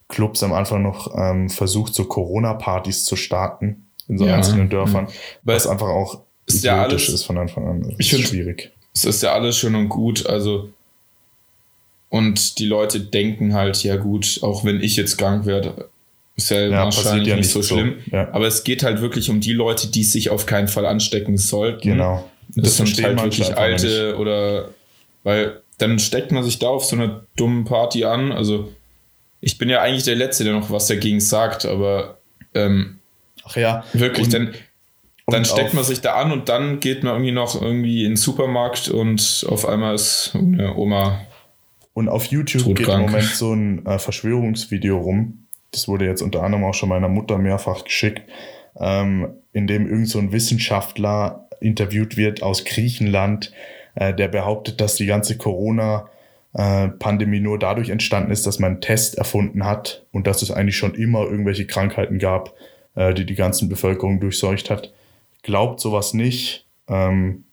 Clubs 0.08 0.42
am 0.42 0.52
Anfang 0.52 0.82
noch 0.82 1.14
ähm, 1.16 1.50
versucht, 1.50 1.94
so 1.94 2.04
Corona-Partys 2.04 3.04
zu 3.04 3.14
starten 3.14 3.86
in 4.08 4.16
so 4.16 4.26
ja. 4.26 4.34
einzelnen 4.34 4.70
Dörfern. 4.70 5.04
Mhm. 5.04 5.10
Was 5.42 5.66
einfach 5.66 5.88
auch 5.88 6.22
ist 6.46 6.64
ja 6.64 6.82
alles, 6.82 7.08
ist 7.10 7.24
von 7.24 7.36
Anfang 7.36 7.68
an. 7.68 7.82
Das 7.82 7.94
ich 7.98 8.10
finde 8.10 8.26
schwierig. 8.26 8.72
Es 8.94 9.04
ist 9.04 9.22
ja 9.22 9.32
alles 9.34 9.58
schön 9.58 9.74
und 9.74 9.90
gut. 9.90 10.26
Also 10.26 10.70
und 12.08 12.58
die 12.58 12.64
Leute 12.64 13.00
denken 13.00 13.52
halt, 13.52 13.84
ja 13.84 13.96
gut, 13.96 14.40
auch 14.42 14.64
wenn 14.64 14.80
ich 14.80 14.96
jetzt 14.96 15.18
krank 15.18 15.44
werde, 15.44 15.90
ist 16.38 16.50
ja, 16.50 16.60
ja 16.60 16.84
wahrscheinlich 16.84 17.28
ja 17.28 17.36
nicht 17.36 17.50
so 17.50 17.62
schlimm. 17.62 17.96
So. 18.06 18.16
Ja. 18.16 18.32
Aber 18.32 18.46
es 18.46 18.62
geht 18.62 18.84
halt 18.84 19.00
wirklich 19.00 19.28
um 19.28 19.40
die 19.40 19.52
Leute, 19.52 19.88
die 19.88 20.04
sich 20.04 20.30
auf 20.30 20.46
keinen 20.46 20.68
Fall 20.68 20.86
anstecken 20.86 21.36
sollten. 21.36 21.90
Genau. 21.90 22.30
Das, 22.54 22.76
das 22.76 22.94
sind 22.94 23.04
halt 23.04 23.22
wirklich 23.22 23.56
alte 23.56 24.16
oder 24.16 24.70
weil 25.24 25.60
dann 25.78 25.98
steckt 25.98 26.32
man 26.32 26.44
sich 26.44 26.58
da 26.58 26.68
auf 26.68 26.84
so 26.84 26.96
einer 26.96 27.24
dummen 27.36 27.64
Party 27.64 28.04
an. 28.04 28.32
Also 28.32 28.72
ich 29.40 29.58
bin 29.58 29.68
ja 29.68 29.82
eigentlich 29.82 30.04
der 30.04 30.14
Letzte, 30.14 30.44
der 30.44 30.52
noch 30.52 30.70
was 30.70 30.86
dagegen 30.86 31.20
sagt, 31.20 31.66
aber 31.66 32.18
ähm, 32.54 32.98
Ach 33.44 33.56
ja. 33.56 33.84
Wirklich, 33.92 34.26
und, 34.26 34.32
dann, 34.32 34.54
dann 35.26 35.44
steckt 35.44 35.74
man 35.74 35.84
sich 35.84 36.00
da 36.00 36.14
an 36.14 36.30
und 36.30 36.48
dann 36.48 36.78
geht 36.78 37.02
man 37.02 37.14
irgendwie 37.14 37.32
noch 37.32 37.60
irgendwie 37.60 38.04
in 38.04 38.12
den 38.12 38.16
Supermarkt 38.16 38.88
und 38.88 39.44
auf 39.48 39.66
einmal 39.66 39.94
ist 39.94 40.32
eine 40.34 40.76
Oma. 40.76 41.20
Und 41.94 42.08
auf 42.08 42.26
YouTube 42.26 42.62
todkrank. 42.62 42.78
geht 42.78 42.94
im 42.94 43.00
Moment 43.00 43.24
so 43.24 43.52
ein 43.52 43.84
äh, 43.84 43.98
Verschwörungsvideo 43.98 44.98
rum. 44.98 45.47
Das 45.70 45.88
wurde 45.88 46.06
jetzt 46.06 46.22
unter 46.22 46.42
anderem 46.42 46.64
auch 46.64 46.74
schon 46.74 46.88
meiner 46.88 47.08
Mutter 47.08 47.38
mehrfach 47.38 47.84
geschickt, 47.84 48.22
ähm, 48.78 49.34
in 49.52 49.66
dem 49.66 49.88
irgend 49.88 50.08
so 50.08 50.18
ein 50.18 50.32
Wissenschaftler 50.32 51.48
interviewt 51.60 52.16
wird 52.16 52.42
aus 52.42 52.64
Griechenland, 52.64 53.52
äh, 53.94 54.14
der 54.14 54.28
behauptet, 54.28 54.80
dass 54.80 54.96
die 54.96 55.06
ganze 55.06 55.36
Corona 55.36 56.08
Pandemie 56.54 57.40
nur 57.40 57.58
dadurch 57.58 57.90
entstanden 57.90 58.32
ist, 58.32 58.46
dass 58.46 58.58
man 58.58 58.72
einen 58.72 58.80
Test 58.80 59.18
erfunden 59.18 59.64
hat 59.64 60.06
und 60.12 60.26
dass 60.26 60.40
es 60.42 60.50
eigentlich 60.50 60.76
schon 60.76 60.94
immer 60.94 61.20
irgendwelche 61.20 61.66
Krankheiten 61.66 62.18
gab, 62.18 62.54
äh, 62.94 63.14
die 63.14 63.26
die 63.26 63.34
ganzen 63.34 63.68
Bevölkerung 63.68 64.18
durchseucht 64.18 64.70
hat. 64.70 64.92
Glaubt 65.42 65.78
sowas 65.78 66.14
nicht. 66.14 66.66
Ähm, 66.88 67.44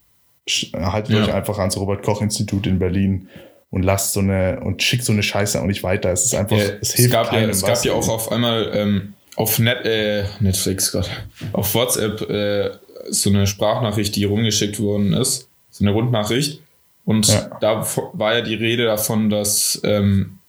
haltet 0.74 1.16
ja. 1.16 1.24
euch 1.24 1.34
einfach 1.34 1.60
ans 1.60 1.78
Robert 1.78 2.04
Koch 2.04 2.22
Institut 2.22 2.68
in 2.68 2.80
Berlin 2.80 3.30
und 3.70 3.84
lasst 3.84 4.14
so 4.14 4.20
eine 4.20 4.62
und 4.62 4.82
schickt 4.84 5.04
so 5.04 5.12
eine 5.12 5.24
Scheiße 5.24 5.62
auch 5.62 5.66
nicht 5.66 5.84
weiter. 5.84 6.12
Es 6.12 6.26
ist 6.26 6.36
einfach, 6.36 6.58
ja, 6.58 6.66
es 6.82 6.94
hilft 6.94 7.00
es 7.00 7.12
gab 7.12 7.34
ja, 7.34 7.40
Es 7.42 7.62
gab 7.62 7.84
ja 7.84 7.94
auch 7.94 8.08
auf 8.08 8.32
einmal 8.32 8.72
ähm, 8.74 9.14
auf 9.36 9.60
Net, 9.60 9.86
äh, 9.86 10.24
Netflix 10.40 10.92
gerade, 10.92 11.10
auf 11.54 11.74
WhatsApp 11.76 12.22
äh, 12.30 12.72
so 13.10 13.30
eine 13.30 13.48
Sprachnachricht, 13.48 14.16
die 14.16 14.24
rumgeschickt 14.24 14.80
worden 14.80 15.14
ist, 15.14 15.50
so 15.70 15.84
eine 15.84 15.92
Rundnachricht. 15.92 16.62
Und 17.06 17.28
ja. 17.28 17.58
da 17.62 17.86
war 18.14 18.36
ja 18.36 18.42
die 18.42 18.56
Rede 18.56 18.86
davon, 18.86 19.30
dass 19.30 19.80
ähm, 19.84 20.40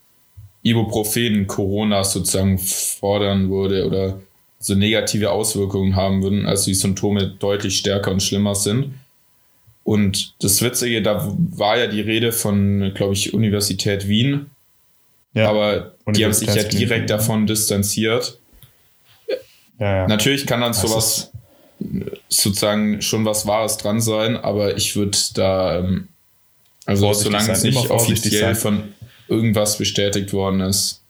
Ibuprofen 0.63 1.47
Corona 1.47 2.03
sozusagen 2.03 2.59
fordern 2.59 3.51
würde 3.51 3.87
oder 3.87 4.21
so 4.59 4.75
negative 4.75 5.31
Auswirkungen 5.31 5.97
haben 5.97 6.23
würden, 6.23 6.47
also 6.47 6.67
die 6.67 6.75
Symptome 6.75 7.35
deutlich 7.39 7.79
stärker 7.79 8.11
und 8.11 8.23
schlimmer 8.23 8.55
sind. 8.55 8.95
Und 9.87 10.35
das 10.43 10.63
Witzige, 10.63 11.01
da 11.01 11.33
war 11.39 11.79
ja 11.79 11.87
die 11.87 12.01
Rede 12.01 12.33
von, 12.33 12.91
glaube 12.93 13.13
ich, 13.13 13.33
Universität 13.33 14.09
Wien. 14.09 14.47
Ja, 15.33 15.49
aber 15.49 15.93
die 16.09 16.25
haben 16.25 16.33
sich 16.33 16.53
ja 16.53 16.65
direkt 16.65 17.09
davon 17.09 17.47
distanziert. 17.47 18.41
Ja, 19.79 19.99
ja. 19.99 20.09
Natürlich 20.09 20.45
kann 20.45 20.61
dann 20.61 20.73
sowas 20.73 21.31
sozusagen 22.29 23.01
schon 23.01 23.25
was 23.25 23.47
Wahres 23.47 23.77
dran 23.77 24.01
sein, 24.01 24.37
aber 24.37 24.77
ich 24.77 24.97
würde 24.97 25.17
da, 25.35 25.79
ähm, 25.79 26.09
also 26.85 27.13
solange 27.13 27.53
es 27.53 27.63
nicht 27.63 27.89
offiziell 27.89 28.57
sein. 28.57 28.57
von 28.57 28.83
irgendwas 29.29 29.79
bestätigt 29.79 30.33
worden 30.33 30.63
ist. 30.63 31.05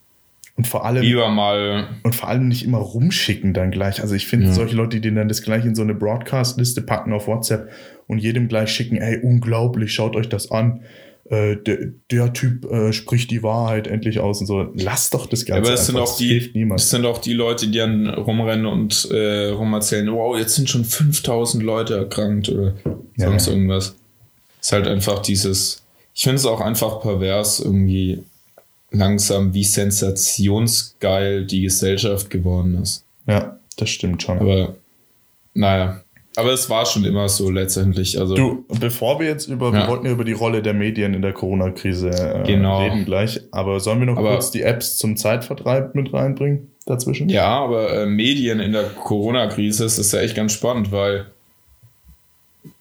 Und 0.57 0.67
vor 0.67 0.85
allem, 0.85 1.03
lieber 1.03 1.31
mal 1.31 1.89
und 2.03 2.15
vor 2.15 2.29
allem 2.29 2.49
nicht 2.49 2.62
immer 2.62 2.79
rumschicken 2.79 3.55
dann 3.55 3.71
gleich. 3.71 4.03
Also 4.03 4.15
ich 4.15 4.27
finde 4.27 4.49
ja. 4.49 4.53
solche 4.53 4.77
Leute, 4.77 5.01
die 5.01 5.15
dann 5.15 5.29
das 5.29 5.41
gleich 5.41 5.65
in 5.65 5.75
so 5.75 5.83
eine 5.83 5.95
Broadcast-Liste 5.95 6.83
packen 6.83 7.15
auf 7.15 7.27
WhatsApp 7.27 7.71
und 8.07 8.19
jedem 8.19 8.49
gleich 8.49 8.71
schicken, 8.71 8.97
ey, 8.97 9.21
unglaublich, 9.23 9.92
schaut 9.92 10.16
euch 10.16 10.29
das 10.29 10.51
an. 10.51 10.81
Äh, 11.29 11.57
der, 11.57 11.79
der, 12.11 12.33
Typ 12.33 12.71
äh, 12.71 12.92
spricht 12.92 13.33
die 13.33 13.42
Wahrheit 13.42 13.88
endlich 13.88 14.21
aus 14.21 14.40
und 14.40 14.47
so. 14.47 14.71
Lass 14.75 15.11
doch 15.11 15.27
das 15.27 15.45
Ganze. 15.45 15.62
Aber 15.62 15.75
es 15.75 15.87
sind 15.87 15.97
auch 15.97 16.16
die, 16.16 16.53
es 16.75 16.90
sind 16.90 17.05
auch 17.05 17.19
die 17.19 17.33
Leute, 17.33 17.66
die 17.66 17.79
dann 17.79 18.09
rumrennen 18.09 18.66
und 18.66 19.09
äh, 19.11 19.49
rumerzählen, 19.49 20.12
wow, 20.12 20.38
jetzt 20.38 20.55
sind 20.55 20.71
schon 20.71 20.85
5000 20.85 21.64
Leute 21.64 21.97
erkrankt 21.97 22.49
oder 22.49 22.75
sonst 23.16 23.47
ja. 23.47 23.53
irgendwas. 23.53 23.97
Ist 24.61 24.73
halt 24.73 24.87
einfach 24.87 25.21
dieses, 25.21 25.83
ich 26.14 26.23
finde 26.23 26.37
es 26.37 26.47
auch 26.47 26.61
einfach 26.61 27.01
pervers 27.01 27.59
irgendwie 27.59 28.23
langsam, 28.92 29.53
wie 29.53 29.64
sensationsgeil 29.64 31.45
die 31.45 31.62
Gesellschaft 31.62 32.31
geworden 32.31 32.81
ist. 32.81 33.05
Ja, 33.27 33.59
das 33.77 33.90
stimmt 33.90 34.23
schon. 34.23 34.38
Aber 34.38 34.77
naja, 35.55 36.03
aber 36.37 36.53
es 36.53 36.68
war 36.68 36.85
schon 36.87 37.05
immer 37.05 37.29
so 37.29 37.51
letztendlich. 37.51 38.20
Also, 38.20 38.35
du, 38.35 38.64
bevor 38.79 39.18
wir 39.18 39.27
jetzt 39.27 39.49
über, 39.49 39.66
ja. 39.68 39.72
wir 39.72 39.88
wollten 39.88 40.07
ja 40.07 40.12
über 40.12 40.25
die 40.25 40.33
Rolle 40.33 40.62
der 40.62 40.75
Medien 40.75 41.14
in 41.14 41.22
der 41.22 41.33
Corona-Krise 41.33 42.11
äh, 42.11 42.46
genau. 42.46 42.81
reden 42.81 43.05
gleich, 43.07 43.40
aber 43.51 43.81
sollen 43.81 44.01
wir 44.01 44.07
noch 44.07 44.18
aber, 44.18 44.33
kurz 44.33 44.51
die 44.51 44.62
Apps 44.62 44.99
zum 44.99 45.16
Zeitvertreib 45.16 45.94
mit 45.94 46.12
reinbringen 46.12 46.70
dazwischen? 46.85 47.31
Ja, 47.31 47.49
aber 47.49 48.03
äh, 48.03 48.07
Medien 48.07 48.61
in 48.61 48.72
der 48.72 48.85
Corona-Krise 48.85 49.87
ist 49.87 50.12
ja 50.12 50.20
echt 50.20 50.37
ganz 50.37 50.53
spannend, 50.53 50.92
weil 50.92 51.27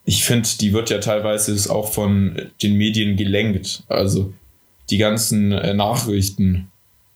ich 0.03 0.23
finde, 0.23 0.47
die 0.59 0.73
wird 0.73 0.89
ja 0.89 0.99
teilweise 0.99 1.73
auch 1.73 1.91
von 1.91 2.49
den 2.61 2.77
Medien 2.77 3.15
gelenkt. 3.15 3.83
Also 3.87 4.33
die 4.89 4.97
ganzen 4.97 5.53
äh, 5.53 5.73
Nachrichten 5.73 6.71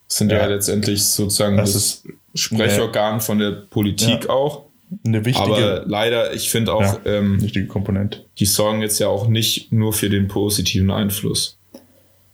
sind 0.08 0.32
ja. 0.32 0.40
ja, 0.40 0.46
letztendlich 0.46 1.04
sozusagen 1.04 1.58
das, 1.58 1.74
das 1.74 2.04
Sprechorgan 2.34 3.22
von 3.22 3.38
der 3.38 3.52
Politik 3.52 4.24
ja. 4.24 4.30
auch 4.30 4.69
eine 5.06 5.26
wichtige. 5.26 5.46
Aber 5.46 5.84
leider, 5.86 6.34
ich 6.34 6.50
finde 6.50 6.74
auch, 6.74 6.82
ja, 6.82 7.00
ähm, 7.06 7.42
wichtige 7.42 7.68
Komponente. 7.68 8.26
Die 8.38 8.46
sorgen 8.46 8.82
jetzt 8.82 9.00
ja 9.00 9.08
auch 9.08 9.28
nicht 9.28 9.72
nur 9.72 9.94
für 9.94 10.10
den 10.10 10.28
positiven 10.28 10.92
Einfluss. 10.92 11.60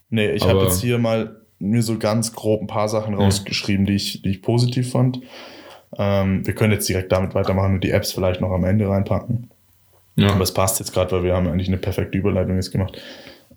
Nee, 0.09 0.31
ich 0.31 0.45
habe 0.47 0.63
jetzt 0.63 0.81
hier 0.81 0.97
mal 0.97 1.41
mir 1.59 1.81
so 1.81 1.97
ganz 1.97 2.33
grob 2.33 2.61
ein 2.61 2.67
paar 2.67 2.89
Sachen 2.89 3.13
rausgeschrieben, 3.13 3.85
die 3.85 3.95
ich, 3.95 4.21
die 4.21 4.29
ich 4.29 4.41
positiv 4.41 4.91
fand. 4.91 5.21
Ähm, 5.97 6.45
wir 6.45 6.53
können 6.53 6.73
jetzt 6.73 6.87
direkt 6.87 7.11
damit 7.11 7.35
weitermachen 7.35 7.75
und 7.75 7.83
die 7.83 7.91
Apps 7.91 8.11
vielleicht 8.11 8.41
noch 8.41 8.51
am 8.51 8.63
Ende 8.63 8.87
reinpacken. 8.87 9.49
Ja. 10.15 10.31
Aber 10.31 10.41
es 10.41 10.53
passt 10.53 10.79
jetzt 10.79 10.93
gerade, 10.93 11.11
weil 11.11 11.23
wir 11.23 11.35
haben 11.35 11.47
eigentlich 11.47 11.67
eine 11.67 11.77
perfekte 11.77 12.17
Überleitung 12.17 12.55
jetzt 12.55 12.71
gemacht. 12.71 13.01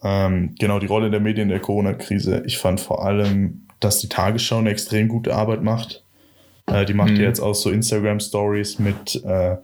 Ähm, 0.02 0.54
genau, 0.58 0.78
die 0.78 0.86
Rolle 0.86 1.10
der 1.10 1.20
Medien 1.20 1.44
in 1.44 1.48
der 1.50 1.60
Corona-Krise. 1.60 2.42
Ich 2.46 2.58
fand 2.58 2.80
vor 2.80 3.04
allem, 3.04 3.66
dass 3.80 4.00
die 4.00 4.08
Tagesschau 4.08 4.58
eine 4.58 4.70
extrem 4.70 5.08
gute 5.08 5.34
Arbeit 5.34 5.62
macht. 5.62 6.04
Äh, 6.70 6.84
die 6.84 6.94
macht 6.94 7.12
mhm. 7.12 7.20
jetzt 7.20 7.40
auch 7.40 7.54
so 7.54 7.70
Instagram-Stories 7.70 8.78
mit 8.78 9.22
äh, 9.24 9.56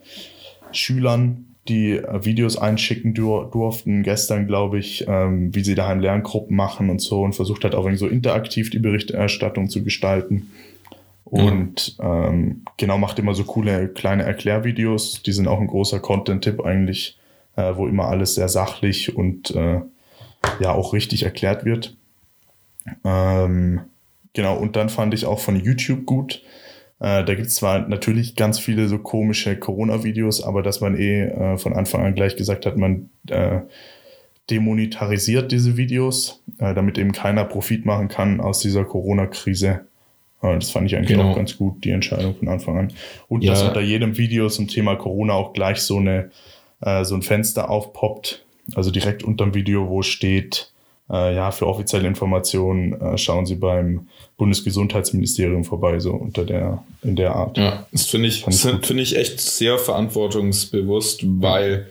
Schülern, 0.73 1.55
die 1.69 1.93
äh, 1.93 2.25
Videos 2.25 2.57
einschicken 2.57 3.15
dur 3.15 3.51
durften. 3.51 4.03
Gestern, 4.03 4.47
glaube 4.47 4.79
ich, 4.79 5.07
ähm, 5.09 5.55
wie 5.55 5.65
sie 5.65 5.75
daheim 5.75 6.01
Lerngruppen 6.01 6.57
machen 6.57 6.91
und 6.91 7.01
so 7.01 7.23
und 7.23 7.35
versucht 7.35 7.65
hat 7.65 7.75
auch 7.75 7.85
irgendwie 7.85 7.99
so 7.99 8.09
interaktiv 8.09 8.71
die 8.71 8.79
Berichterstattung 8.79 9.69
zu 9.69 9.83
gestalten. 9.83 10.51
Und 11.25 11.99
mhm. 11.99 12.05
ähm, 12.05 12.63
genau, 12.77 12.99
macht 12.99 13.19
immer 13.19 13.35
so 13.35 13.45
coole 13.45 13.89
kleine 13.89 14.25
Erklärvideos. 14.25 15.23
Die 15.23 15.33
sind 15.33 15.49
auch 15.49 15.61
ein 15.61 15.67
großer 15.67 16.01
Content-Tipp 16.01 16.65
eigentlich, 16.65 17.19
äh, 17.57 17.73
wo 17.75 17.89
immer 17.89 18.09
alles 18.09 18.35
sehr 18.35 18.49
sachlich 18.49 19.17
und 19.17 19.51
äh, 19.53 19.81
ja 20.61 20.73
auch 20.73 20.93
richtig 20.93 21.23
erklärt 21.23 21.65
wird. 21.65 21.97
Ähm, 23.05 23.81
genau, 24.35 24.59
und 24.59 24.77
dann 24.77 24.91
fand 24.91 25.15
ich 25.15 25.25
auch 25.25 25.41
von 25.41 25.57
YouTube 25.57 26.05
gut. 26.05 26.43
Äh, 27.01 27.25
da 27.25 27.35
gibt 27.35 27.49
es 27.49 27.57
zwar 27.57 27.89
natürlich 27.89 28.37
ganz 28.37 28.59
viele 28.59 28.89
so 28.89 28.99
komische 28.99 29.57
Corona-Videos, 29.57 30.43
aber 30.43 30.63
dass 30.63 30.81
man 30.81 30.97
eh 30.97 31.25
äh, 31.25 31.59
von 31.59 31.73
Anfang 31.73 32.05
an 32.05 32.15
gleich 32.15 32.37
gesagt 32.37 32.67
hat, 32.67 32.77
man 32.77 33.11
äh, 33.29 33.61
demonetarisiert 34.51 35.53
diese 35.53 35.77
Videos, 35.77 36.43
äh, 36.59 36.75
damit 36.75 36.99
eben 36.99 37.13
keiner 37.13 37.45
Profit 37.45 37.87
machen 37.87 38.09
kann 38.09 38.41
aus 38.41 38.61
dieser 38.61 38.85
Corona-Krise. 38.85 39.87
Äh, 40.43 40.55
das 40.55 40.71
fand 40.71 40.87
ich 40.87 40.97
eigentlich 40.97 41.17
genau. 41.17 41.31
auch 41.31 41.37
ganz 41.37 41.57
gut, 41.57 41.85
die 41.85 41.91
Entscheidung 41.91 42.37
von 42.37 42.49
Anfang 42.49 42.79
an. 42.79 42.93
Und 43.29 43.43
ja. 43.43 43.53
dass 43.53 43.63
unter 43.63 43.81
jedem 43.81 44.19
Video 44.19 44.49
zum 44.49 44.69
Thema 44.69 44.97
Corona 44.97 45.33
auch 45.33 45.53
gleich 45.53 45.81
so, 45.81 45.99
eine, 45.99 46.31
äh, 46.81 47.05
so 47.05 47.15
ein 47.15 47.23
Fenster 47.23 47.71
aufpoppt, 47.71 48.45
also 48.75 48.91
direkt 48.91 49.25
unter 49.25 49.45
dem 49.45 49.55
Video, 49.55 49.89
wo 49.89 50.03
steht, 50.03 50.74
äh, 51.11 51.35
ja, 51.35 51.51
für 51.51 51.67
offizielle 51.67 52.09
Informationen 52.09 53.01
äh, 53.01 53.19
schauen 53.19 53.47
Sie 53.47 53.57
beim 53.57 54.09
Bundesgesundheitsministerium 54.37 55.65
vorbei, 55.65 56.01
so 56.01 56.13
unter 56.13 56.45
der, 56.45 56.83
in 57.03 57.17
der 57.17 57.35
Art. 57.35 57.59
Ja, 57.59 57.87
das 57.93 58.07
finde 58.07 58.29
ich, 58.29 58.45
finde 58.45 59.03
ich 59.03 59.17
echt 59.17 59.41
sehr 59.41 59.79
verantwortungsbewusst, 59.79 61.23
weil 61.25 61.89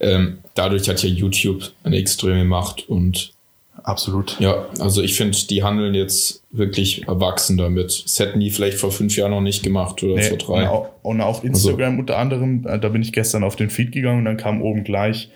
ähm, 0.00 0.38
dadurch 0.54 0.88
hat 0.88 1.02
ja 1.02 1.08
YouTube 1.08 1.72
eine 1.82 1.96
extreme 1.96 2.44
Macht 2.44 2.88
und 2.88 3.34
Absolut. 3.82 4.40
Ja, 4.40 4.66
also 4.78 5.02
ich 5.02 5.14
finde, 5.14 5.36
die 5.50 5.62
handeln 5.62 5.94
jetzt 5.94 6.42
wirklich 6.52 7.06
erwachsen 7.06 7.58
damit. 7.58 8.04
Das 8.04 8.18
hätten 8.18 8.40
die 8.40 8.50
vielleicht 8.50 8.78
vor 8.78 8.90
fünf 8.90 9.14
Jahren 9.14 9.32
noch 9.32 9.42
nicht 9.42 9.62
gemacht 9.62 10.02
oder 10.02 10.14
nee, 10.14 10.22
vor 10.22 10.38
drei. 10.38 10.62
Und 10.62 10.68
auch, 10.68 10.88
und 11.02 11.20
auch 11.20 11.44
Instagram 11.44 11.90
also. 11.90 12.00
unter 12.00 12.18
anderem, 12.18 12.66
äh, 12.66 12.78
da 12.78 12.88
bin 12.88 13.02
ich 13.02 13.12
gestern 13.12 13.44
auf 13.44 13.56
den 13.56 13.68
Feed 13.68 13.92
gegangen 13.92 14.20
und 14.20 14.24
dann 14.24 14.38
kam 14.38 14.62
oben 14.62 14.84
gleich 14.84 15.28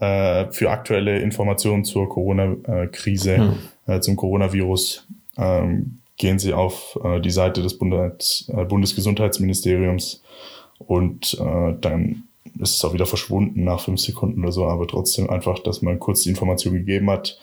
äh, 0.00 0.50
für 0.52 0.70
aktuelle 0.70 1.18
Informationen 1.20 1.84
zur 1.84 2.08
Corona-Krise, 2.08 3.36
hm. 3.36 3.54
äh, 3.86 4.00
zum 4.00 4.16
Coronavirus, 4.16 5.06
ähm, 5.38 5.98
gehen 6.16 6.38
Sie 6.38 6.52
auf 6.52 6.98
äh, 7.04 7.20
die 7.20 7.30
Seite 7.30 7.62
des 7.62 7.78
Bundes, 7.78 8.50
äh, 8.54 8.64
Bundesgesundheitsministeriums 8.64 10.22
und 10.78 11.38
dann 11.38 12.24
ist 12.60 12.76
es 12.76 12.84
auch 12.84 12.92
wieder 12.92 13.06
verschwunden 13.06 13.64
nach 13.64 13.80
fünf 13.80 14.00
Sekunden 14.00 14.42
oder 14.42 14.52
so, 14.52 14.66
aber 14.66 14.86
trotzdem 14.86 15.28
einfach, 15.30 15.58
dass 15.58 15.82
man 15.82 15.98
kurz 15.98 16.22
die 16.22 16.30
Information 16.30 16.74
gegeben 16.74 17.10
hat. 17.10 17.38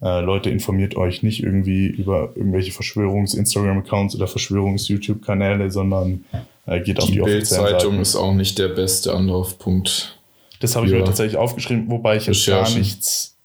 Äh, 0.00 0.20
Leute, 0.20 0.50
informiert 0.50 0.96
euch 0.96 1.22
nicht 1.22 1.42
irgendwie 1.42 1.86
über 1.86 2.30
irgendwelche 2.36 2.72
Verschwörungs-Instagram-Accounts 2.72 4.14
oder 4.14 4.28
Verschwörungs-YouTube-Kanäle, 4.28 5.70
sondern 5.70 6.24
äh, 6.66 6.80
geht 6.80 6.98
die 6.98 7.02
auf 7.02 7.10
die 7.10 7.20
offiziellen 7.20 7.64
Bildzeitung 7.64 8.00
ist 8.00 8.14
auch 8.14 8.34
nicht 8.34 8.58
der 8.58 8.68
beste 8.68 9.12
Anlaufpunkt. 9.12 10.17
Das 10.60 10.76
habe 10.76 10.86
ich 10.86 10.92
mir 10.92 11.04
tatsächlich 11.04 11.36
aufgeschrieben, 11.36 11.90
wobei 11.90 12.16
ich 12.16 12.26
jetzt 12.26 12.46
gar 12.46 12.68
nichts 12.70 13.36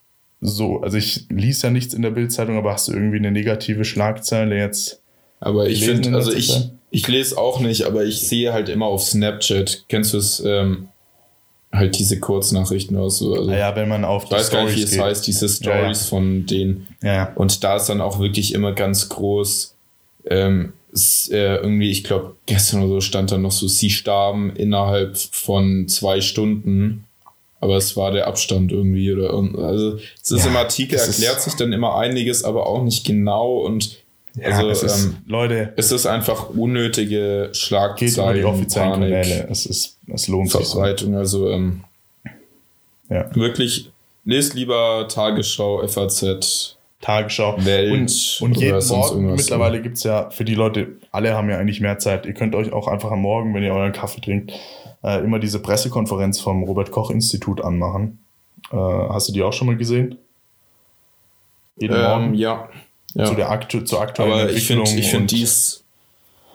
so, 0.46 0.82
also 0.82 0.98
ich 0.98 1.26
lies 1.30 1.62
ja 1.62 1.70
nichts 1.70 1.94
in 1.94 2.02
der 2.02 2.10
Bildzeitung, 2.10 2.58
aber 2.58 2.74
hast 2.74 2.90
du 2.90 2.92
irgendwie 2.92 3.18
eine 3.18 3.32
negative 3.32 3.86
Schlagzeile 3.86 4.58
jetzt? 4.58 5.02
Aber 5.40 5.68
ich 5.68 5.86
finde, 5.86 6.14
also 6.14 6.34
ich, 6.34 6.70
ich 6.90 7.08
lese 7.08 7.38
auch 7.38 7.62
nicht, 7.62 7.84
aber 7.84 8.04
ich 8.04 8.28
sehe 8.28 8.52
halt 8.52 8.68
immer 8.68 8.88
auf 8.88 9.04
Snapchat, 9.04 9.86
kennst 9.88 10.14
du 10.14 10.18
es, 10.18 10.42
ähm, 10.46 10.90
halt 11.72 11.98
diese 11.98 12.20
Kurznachrichten 12.20 12.96
oder 12.96 13.10
so. 13.10 13.34
Also, 13.34 13.52
ja, 13.52 13.76
wenn 13.76 13.90
man 13.90 14.06
auf 14.06 14.26
die 14.26 14.32
weiß 14.32 14.52
gar 14.52 14.66
nicht, 14.66 14.78
wie 14.78 14.84
es 14.84 14.98
heißt, 14.98 15.26
diese 15.26 15.50
Stories 15.50 15.72
ja, 15.72 15.88
ja. 15.88 15.94
von 15.94 16.46
denen. 16.46 16.88
Ja. 17.02 17.32
Und 17.36 17.64
da 17.64 17.78
ist 17.78 17.88
dann 17.88 18.00
auch 18.00 18.20
wirklich 18.20 18.54
immer 18.54 18.74
ganz 18.74 19.10
groß, 19.10 19.76
ähm, 20.30 20.74
ist, 20.94 21.32
äh, 21.32 21.56
irgendwie, 21.58 21.90
ich 21.90 22.04
glaube, 22.04 22.36
gestern 22.46 22.84
oder 22.84 22.96
so 22.96 23.02
stand 23.02 23.32
da 23.32 23.38
noch 23.38 23.52
so, 23.52 23.68
sie 23.68 23.90
starben 23.90 24.56
innerhalb 24.56 25.18
von 25.18 25.88
zwei 25.88 26.22
Stunden. 26.22 27.06
Aber 27.60 27.78
es 27.78 27.96
war 27.96 28.12
der 28.12 28.28
Abstand 28.28 28.74
irgendwie 28.74 29.14
oder 29.14 29.34
also 29.58 29.98
es 30.22 30.32
ist 30.32 30.46
im 30.46 30.58
Artikel 30.58 31.00
erklärt 31.00 31.42
sich 31.42 31.54
dann 31.54 31.72
immer 31.72 31.96
einiges, 31.96 32.44
aber 32.44 32.68
auch 32.68 32.84
nicht 32.84 33.06
genau 33.06 33.60
und 33.60 34.04
ja, 34.36 34.50
also, 34.50 34.70
es 34.70 34.84
ist, 34.84 35.06
ähm, 35.06 35.18
Leute, 35.28 35.74
es 35.78 35.92
ist 35.92 36.06
einfach 36.06 36.50
unnötige 36.50 37.52
Schlagzeilen. 37.54 38.14
Geht 38.14 38.18
über 38.18 38.34
die 38.34 38.44
offiziellen 38.44 38.92
Panik, 38.92 39.12
Kanäle. 39.12 39.48
Es, 39.50 39.66
ist, 39.66 39.98
es 40.12 40.28
lohnt 40.28 40.52
Verbreitung, 40.52 41.12
sich. 41.12 41.30
So. 41.30 41.46
Also 41.46 41.52
ähm, 41.52 41.84
ja. 43.10 43.34
wirklich, 43.36 43.92
lest 44.26 44.56
lieber 44.56 45.08
Tagesschau, 45.08 45.88
FAZ. 45.88 46.78
Tagesschau. 47.04 47.64
Welt. 47.66 47.92
Und, 47.92 48.40
und 48.42 48.58
jeden 48.58 48.88
Morgen, 48.88 49.36
mittlerweile 49.36 49.82
gibt 49.82 49.98
es 49.98 50.04
ja, 50.04 50.30
für 50.30 50.46
die 50.46 50.56
Leute, 50.56 50.88
alle 51.12 51.36
haben 51.36 51.50
ja 51.50 51.58
eigentlich 51.58 51.82
mehr 51.82 52.00
Zeit. 52.00 52.26
Ihr 52.26 52.34
könnt 52.34 52.56
euch 52.56 52.74
auch 52.74 52.88
einfach 52.88 53.12
am 53.12 53.22
Morgen, 53.22 53.54
wenn 53.54 53.64
ihr 53.64 53.74
euren 53.74 53.92
Kaffee 53.94 54.22
trinkt, 54.22 54.54
äh, 55.04 55.24
immer 55.24 55.40
diese 55.40 55.62
Pressekonferenz 55.62 56.40
vom 56.40 56.64
Robert-Koch-Institut 56.64 57.62
anmachen. 57.62 58.20
Äh, 58.72 58.78
hast 58.78 59.30
du 59.30 59.34
die 59.34 59.44
auch 59.44 59.54
schon 59.54 59.68
mal 59.68 59.78
gesehen? 59.78 60.18
Jeden 61.78 61.96
ähm, 61.96 62.02
Morgen? 62.02 62.34
Ja 62.34 62.70
ja. 63.16 63.26
zu 63.26 63.36
der 63.36 63.52
aktu 63.52 63.82
zur 63.82 64.02
aktuellen 64.02 64.32
aber 64.32 64.42
Entwicklung. 64.50 64.84
Ich 64.84 64.90
finde, 64.90 65.02
ich 65.02 65.12
find 65.12 65.32
dies. 65.32 65.84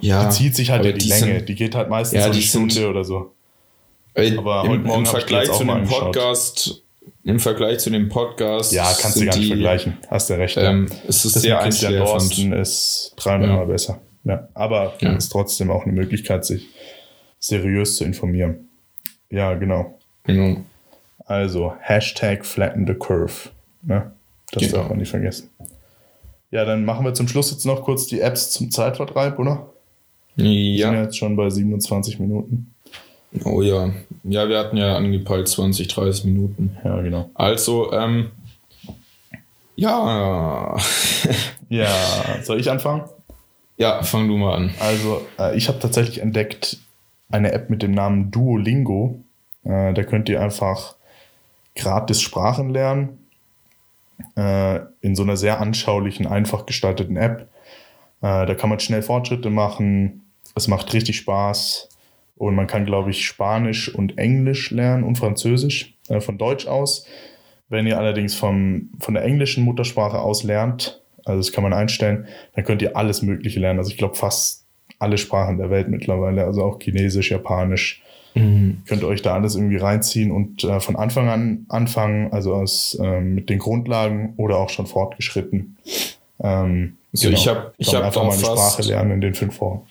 Ja, 0.00 0.28
die 0.28 0.34
zieht 0.34 0.56
sich 0.56 0.70
halt 0.70 0.84
ja 0.84 0.92
die, 0.92 0.98
die 0.98 1.08
Länge. 1.08 1.38
Sind, 1.38 1.48
die 1.48 1.54
geht 1.54 1.74
halt 1.74 1.88
meistens 1.88 2.18
ja, 2.18 2.26
so 2.26 2.32
eine 2.32 2.42
Stunde 2.42 2.74
sind, 2.74 2.86
oder 2.86 3.04
so. 3.04 3.32
Aber 4.14 4.64
im, 4.64 4.86
im 4.86 5.06
Vergleich 5.06 5.50
zu 5.52 5.64
dem 5.64 5.84
Podcast, 5.84 6.82
im 7.24 7.40
Vergleich 7.40 7.78
zu 7.78 7.90
dem 7.90 8.08
Podcast. 8.08 8.72
Ja, 8.72 8.84
kannst 8.84 9.16
du 9.16 9.24
gar 9.24 9.36
nicht 9.36 9.44
die, 9.44 9.48
vergleichen. 9.48 9.98
Hast 10.08 10.30
du 10.30 10.34
recht. 10.34 10.56
Ähm, 10.56 10.86
es 11.06 11.24
ist 11.24 11.36
das 11.36 11.42
sehr 11.42 11.60
einschläfernd. 11.60 12.38
ist 12.54 13.14
300 13.16 13.48
ja. 13.48 13.64
Besser. 13.64 14.00
Ja, 14.24 14.48
aber 14.54 14.94
ja. 15.00 15.14
ist 15.14 15.30
trotzdem 15.30 15.70
auch 15.70 15.84
eine 15.84 15.92
Möglichkeit, 15.92 16.44
sich 16.44 16.66
seriös 17.38 17.96
zu 17.96 18.04
informieren. 18.04 18.68
Ja, 19.30 19.54
genau. 19.54 19.98
Genau. 20.24 20.62
Also, 21.24 21.74
Hashtag 21.80 22.44
flatten 22.44 22.86
the 22.86 22.94
curve. 22.94 23.50
Ne? 23.82 24.12
Das 24.52 24.62
genau. 24.62 24.78
darf 24.78 24.88
man 24.88 24.98
nicht 24.98 25.10
vergessen. 25.10 25.50
Ja, 26.50 26.64
dann 26.64 26.84
machen 26.84 27.04
wir 27.04 27.14
zum 27.14 27.28
Schluss 27.28 27.50
jetzt 27.50 27.66
noch 27.66 27.82
kurz 27.82 28.06
die 28.06 28.20
Apps 28.20 28.50
zum 28.50 28.70
Zeitvertreib, 28.70 29.38
oder? 29.38 29.70
Ja. 30.36 30.44
Wir 30.44 30.86
sind 30.86 30.94
jetzt 30.94 31.18
schon 31.18 31.36
bei 31.36 31.50
27 31.50 32.20
Minuten. 32.20 32.74
Oh 33.44 33.62
ja. 33.62 33.90
Ja, 34.24 34.48
wir 34.48 34.58
hatten 34.58 34.76
ja 34.76 34.96
angepeilt 34.96 35.48
20, 35.48 35.88
30 35.88 36.24
Minuten. 36.24 36.76
Ja, 36.84 37.00
genau. 37.00 37.30
Also, 37.34 37.92
ähm, 37.92 38.30
ja. 39.76 40.76
ja, 41.68 41.92
soll 42.42 42.60
ich 42.60 42.70
anfangen? 42.70 43.04
Ja, 43.76 44.02
fang 44.02 44.28
du 44.28 44.36
mal 44.36 44.54
an. 44.54 44.74
Also, 44.80 45.26
äh, 45.38 45.56
ich 45.56 45.68
habe 45.68 45.78
tatsächlich 45.78 46.20
entdeckt 46.20 46.78
eine 47.30 47.52
App 47.52 47.70
mit 47.70 47.82
dem 47.82 47.92
Namen 47.92 48.30
Duolingo. 48.30 49.20
Äh, 49.64 49.94
da 49.94 50.02
könnt 50.02 50.28
ihr 50.28 50.40
einfach 50.40 50.96
gratis 51.76 52.20
Sprachen 52.20 52.70
lernen 52.70 53.28
äh, 54.36 54.80
in 55.00 55.14
so 55.14 55.22
einer 55.22 55.36
sehr 55.36 55.60
anschaulichen, 55.60 56.26
einfach 56.26 56.66
gestalteten 56.66 57.16
App. 57.16 57.48
Äh, 58.20 58.46
da 58.46 58.54
kann 58.54 58.70
man 58.70 58.80
schnell 58.80 59.02
Fortschritte 59.02 59.50
machen. 59.50 60.24
Es 60.54 60.68
macht 60.68 60.92
richtig 60.92 61.18
Spaß. 61.18 61.87
Und 62.38 62.54
man 62.54 62.66
kann, 62.66 62.84
glaube 62.84 63.10
ich, 63.10 63.26
Spanisch 63.26 63.92
und 63.92 64.16
Englisch 64.16 64.70
lernen 64.70 65.04
und 65.04 65.18
Französisch 65.18 65.94
äh, 66.08 66.20
von 66.20 66.38
Deutsch 66.38 66.66
aus. 66.66 67.06
Wenn 67.68 67.86
ihr 67.86 67.98
allerdings 67.98 68.34
vom, 68.34 68.90
von 68.98 69.14
der 69.14 69.24
englischen 69.24 69.64
Muttersprache 69.64 70.20
aus 70.20 70.42
lernt, 70.42 71.02
also 71.24 71.38
das 71.38 71.52
kann 71.52 71.62
man 71.62 71.74
einstellen, 71.74 72.26
dann 72.54 72.64
könnt 72.64 72.80
ihr 72.80 72.96
alles 72.96 73.22
Mögliche 73.22 73.60
lernen. 73.60 73.78
Also 73.78 73.90
ich 73.90 73.98
glaube 73.98 74.14
fast 74.14 74.64
alle 74.98 75.18
Sprachen 75.18 75.58
der 75.58 75.68
Welt 75.68 75.88
mittlerweile, 75.88 76.44
also 76.44 76.64
auch 76.64 76.80
Chinesisch, 76.80 77.30
Japanisch, 77.30 78.02
Mhm. 78.38 78.82
Könnt 78.86 79.02
ihr 79.02 79.08
euch 79.08 79.22
da 79.22 79.34
alles 79.34 79.56
irgendwie 79.56 79.76
reinziehen 79.76 80.30
und 80.30 80.64
äh, 80.64 80.80
von 80.80 80.96
Anfang 80.96 81.28
an 81.28 81.66
anfangen, 81.68 82.32
also 82.32 82.54
aus, 82.54 82.96
ähm, 83.02 83.34
mit 83.34 83.50
den 83.50 83.58
Grundlagen 83.58 84.34
oder 84.36 84.58
auch 84.58 84.70
schon 84.70 84.86
fortgeschritten. 84.86 85.76
Ähm, 86.40 86.96
also 87.12 87.28
genau. 87.28 87.38
ich 87.38 87.48
habe 87.48 87.72
ich 87.78 87.94
hab 87.94 88.04
einfach 88.04 88.22
mal 88.22 88.32
eine 88.32 88.38
Sprache 88.38 88.82
lernen 88.82 89.12
in 89.12 89.20
den 89.20 89.34
fünf 89.34 89.60
Wochen. 89.60 89.82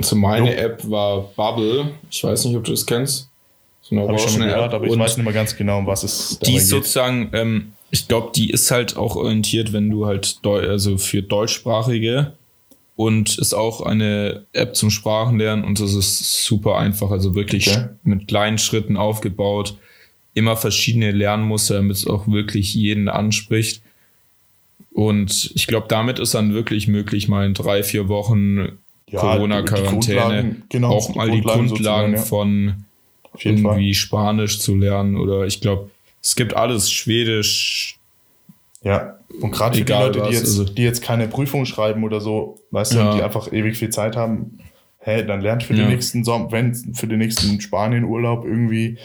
Also 0.00 0.16
meine 0.16 0.50
jo. 0.50 0.58
App 0.58 0.90
war 0.90 1.22
Bubble. 1.36 1.90
Ich 2.10 2.24
weiß 2.24 2.46
nicht, 2.46 2.56
ob 2.56 2.64
du 2.64 2.70
das 2.70 2.86
kennst. 2.86 3.28
So 3.82 3.96
eine 3.96 4.14
ich 4.14 4.22
schon 4.22 4.40
gehört, 4.40 4.72
aber 4.72 4.86
ich 4.86 4.98
weiß 4.98 5.16
nicht 5.16 5.24
mehr 5.24 5.34
ganz 5.34 5.56
genau, 5.56 5.78
um 5.78 5.86
was 5.86 6.04
es 6.04 6.38
Die 6.40 6.56
ist 6.56 6.68
sozusagen, 6.68 7.30
ähm, 7.32 7.72
ich 7.90 8.08
glaube, 8.08 8.30
die 8.34 8.50
ist 8.50 8.70
halt 8.70 8.96
auch 8.96 9.16
orientiert, 9.16 9.72
wenn 9.72 9.90
du 9.90 10.06
halt, 10.06 10.38
also 10.44 10.96
für 10.96 11.22
Deutschsprachige 11.22 12.32
und 12.96 13.38
ist 13.38 13.52
auch 13.52 13.80
eine 13.80 14.44
App 14.52 14.76
zum 14.76 14.90
Sprachenlernen 14.90 15.64
und 15.64 15.80
das 15.80 15.94
ist 15.94 16.44
super 16.44 16.76
einfach, 16.78 17.10
also 17.10 17.34
wirklich 17.34 17.68
okay. 17.68 17.88
mit 18.04 18.28
kleinen 18.28 18.58
Schritten 18.58 18.96
aufgebaut, 18.96 19.76
immer 20.34 20.56
verschiedene 20.56 21.10
Lernmuster, 21.10 21.74
damit 21.74 21.96
es 21.96 22.06
auch 22.06 22.28
wirklich 22.28 22.74
jeden 22.74 23.08
anspricht. 23.08 23.82
Und 24.92 25.52
ich 25.54 25.66
glaube, 25.66 25.86
damit 25.88 26.18
ist 26.18 26.34
dann 26.34 26.52
wirklich 26.52 26.88
möglich, 26.88 27.28
mal 27.28 27.46
in 27.46 27.54
drei, 27.54 27.82
vier 27.82 28.08
Wochen 28.08 28.78
ja, 29.10 29.20
Corona-Quarantäne 29.20 30.56
genau, 30.68 30.90
auch 30.90 31.14
mal 31.14 31.30
die 31.30 31.40
Grundlagen, 31.40 32.14
ja. 32.14 32.20
von 32.20 32.84
irgendwie 33.38 33.94
Fall. 33.94 33.94
Spanisch 33.94 34.60
zu 34.60 34.76
lernen 34.76 35.16
oder 35.16 35.46
ich 35.46 35.60
glaube, 35.60 35.90
es 36.22 36.36
gibt 36.36 36.54
alles, 36.54 36.90
Schwedisch, 36.90 37.98
ja, 38.82 39.18
und 39.40 39.52
gerade 39.52 39.78
für 39.78 39.84
die 39.84 39.92
Leute, 39.92 40.22
die 40.22 40.34
jetzt, 40.34 40.46
also. 40.46 40.64
die 40.64 40.82
jetzt 40.82 41.02
keine 41.02 41.28
Prüfung 41.28 41.64
schreiben 41.66 42.04
oder 42.04 42.20
so, 42.20 42.58
weißt 42.70 42.94
ja. 42.94 43.10
du, 43.10 43.16
die 43.16 43.22
einfach 43.22 43.52
ewig 43.52 43.76
viel 43.76 43.90
Zeit 43.90 44.16
haben, 44.16 44.58
hey, 44.98 45.24
dann 45.26 45.40
lernt 45.40 45.62
für 45.62 45.74
den 45.74 45.88
nächsten 45.88 46.24
Sommer, 46.24 46.52
wenn 46.52 46.74
für 46.94 47.06
den 47.06 47.18
nächsten 47.18 47.60
Spanien-Urlaub 47.60 48.44
irgendwie 48.44 48.98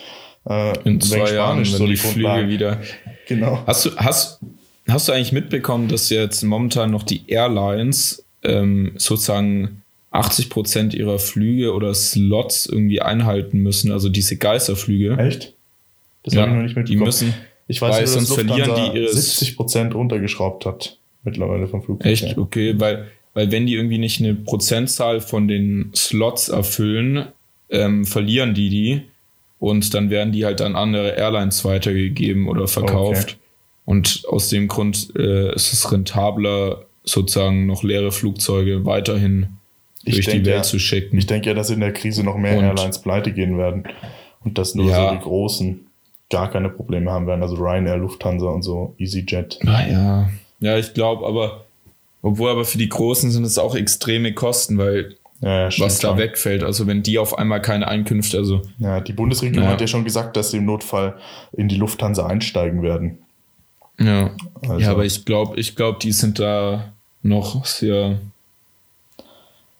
äh, 0.50 0.78
in 0.84 1.00
zwei 1.00 1.34
Jahren, 1.34 1.64
so 1.64 1.86
die, 1.86 1.92
die 1.94 1.98
Flüge 1.98 2.48
wieder. 2.48 2.82
Genau. 3.28 3.64
Hast 3.66 3.86
du, 3.86 3.96
hast, 3.96 4.40
hast 4.88 5.08
du 5.08 5.14
eigentlich 5.14 5.32
mitbekommen, 5.32 5.88
dass 5.88 6.10
jetzt 6.10 6.44
momentan 6.44 6.92
noch 6.92 7.04
die 7.04 7.24
Airlines 7.28 8.26
ähm, 8.44 8.94
sozusagen 8.98 9.84
80 10.16 10.50
Prozent 10.50 10.94
ihrer 10.94 11.20
Flüge 11.20 11.74
oder 11.74 11.94
Slots 11.94 12.66
irgendwie 12.66 13.02
einhalten 13.02 13.60
müssen, 13.60 13.92
also 13.92 14.10
diese 14.10 14.38
Geisterflüge? 14.38 15.18
Echt? 15.18 15.54
Das 16.24 16.34
ja, 16.34 16.42
habe 16.42 16.52
ich 16.52 16.56
noch 16.56 16.64
nicht 16.64 16.76
mitbekommen. 16.76 17.00
Die 17.00 17.06
müssen, 17.06 17.34
ich 17.68 17.82
weiß, 17.82 17.96
weil 17.96 18.08
sonst 18.08 18.34
verlieren 18.34 18.72
die 18.76 19.00
ihre 19.00 19.14
70 19.14 19.56
Prozent 19.56 19.96
runtergeschraubt 19.96 20.66
hat 20.66 20.98
mittlerweile 21.24 21.68
vom 21.68 21.82
Flugverkehr. 21.82 22.12
Echt? 22.12 22.38
Okay, 22.38 22.76
weil, 22.78 23.08
weil 23.34 23.52
wenn 23.52 23.66
die 23.66 23.76
irgendwie 23.76 23.98
nicht 23.98 24.20
eine 24.20 24.36
Prozentzahl 24.36 25.22
von 25.22 25.48
den 25.48 25.92
Slots 25.96 26.50
erfüllen, 26.50 27.28
ähm, 27.70 28.06
verlieren 28.06 28.54
die 28.54 28.70
die 28.70 29.02
und 29.60 29.94
dann 29.94 30.10
werden 30.10 30.32
die 30.32 30.46
halt 30.46 30.62
an 30.62 30.76
andere 30.76 31.18
Airlines 31.18 31.66
weitergegeben 31.66 32.48
oder 32.48 32.68
verkauft. 32.68 33.32
Okay. 33.32 33.40
Und 33.86 34.24
aus 34.30 34.50
dem 34.50 34.68
Grund 34.68 35.14
äh, 35.18 35.54
ist 35.54 35.74
es 35.74 35.92
rentabler, 35.92 36.86
sozusagen 37.04 37.68
noch 37.68 37.84
leere 37.84 38.12
Flugzeuge 38.12 38.86
weiterhin 38.86 39.58
ich 40.06 40.16
durch 40.16 40.28
die 40.28 40.46
Welt 40.46 40.58
ja, 40.58 40.62
zu 40.64 40.80
schicken. 40.80 41.18
Ich 41.18 41.28
denke 41.28 41.50
ja, 41.50 41.54
dass 41.56 41.70
in 41.70 41.80
der 41.80 41.94
Krise 41.94 42.24
noch 42.24 42.38
mehr 42.38 42.58
und, 42.58 42.64
Airlines 42.64 43.00
pleite 43.00 43.32
gehen 43.32 43.58
werden 43.58 43.84
und 44.44 44.58
dass 44.58 44.76
nur 44.76 44.90
ja, 44.90 45.10
so 45.10 45.16
die 45.16 45.22
großen 45.22 45.88
gar 46.30 46.50
keine 46.50 46.70
Probleme 46.70 47.12
haben 47.12 47.28
werden. 47.28 47.42
Also 47.42 47.56
Ryanair, 47.56 47.98
Lufthansa 47.98 48.48
und 48.48 48.64
so, 48.64 48.96
EasyJet. 48.98 49.60
Ah, 49.66 49.88
ja, 49.88 50.30
ja, 50.60 50.78
ich 50.78 50.94
glaube, 50.94 51.26
aber 51.26 51.66
obwohl 52.22 52.50
aber 52.50 52.66
für 52.66 52.80
die 52.80 52.90
Großen 52.90 53.30
sind 53.30 53.44
es 53.44 53.60
auch 53.60 53.76
extreme 53.76 54.34
Kosten, 54.34 54.80
weil 54.80 55.16
ja, 55.42 55.70
ja, 55.70 55.80
was 55.80 56.00
da 56.00 56.10
schon. 56.10 56.18
wegfällt. 56.18 56.64
Also 56.64 56.88
wenn 56.88 57.04
die 57.04 57.20
auf 57.20 57.38
einmal 57.38 57.62
keine 57.62 57.88
Einkünfte, 57.88 58.38
also. 58.38 58.64
Ja, 58.80 59.00
die 59.00 59.14
Bundesregierung 59.14 59.68
ja. 59.68 59.74
hat 59.74 59.82
ja 59.82 59.88
schon 59.88 60.04
gesagt, 60.04 60.36
dass 60.36 60.52
sie 60.52 60.58
im 60.58 60.66
Notfall 60.66 61.18
in 61.54 61.68
die 61.68 61.76
Lufthansa 61.76 62.26
einsteigen 62.26 62.82
werden. 62.82 63.20
Ja. 64.00 64.32
Also. 64.62 64.80
Ja, 64.80 64.92
aber 64.92 65.06
ich 65.06 65.24
glaube, 65.26 65.60
ich 65.60 65.76
glaube, 65.76 66.00
die 66.02 66.12
sind 66.12 66.40
da 66.40 66.94
noch 67.22 67.64
sehr. 67.66 68.18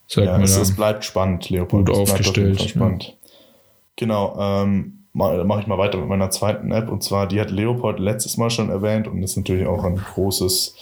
Ja, 0.08 0.40
es, 0.40 0.56
es, 0.56 0.74
bleibt 0.74 1.04
spannend, 1.04 1.50
Leopold. 1.50 1.86
Gut 1.86 1.96
aufgestellt. 1.96 2.62
Spannend. 2.62 3.16
Genau. 3.96 4.36
Ähm, 4.38 5.04
mache 5.12 5.44
mach 5.44 5.60
ich 5.60 5.66
mal 5.66 5.78
weiter 5.78 5.98
mit 5.98 6.08
meiner 6.08 6.30
zweiten 6.30 6.70
App. 6.70 6.90
Und 6.90 7.02
zwar, 7.02 7.26
die 7.26 7.40
hat 7.40 7.50
Leopold 7.50 7.98
letztes 7.98 8.36
Mal 8.36 8.50
schon 8.50 8.70
erwähnt 8.70 9.08
und 9.08 9.22
ist 9.22 9.36
natürlich 9.36 9.66
auch 9.66 9.82
ein 9.84 9.96
großes, 9.96 10.76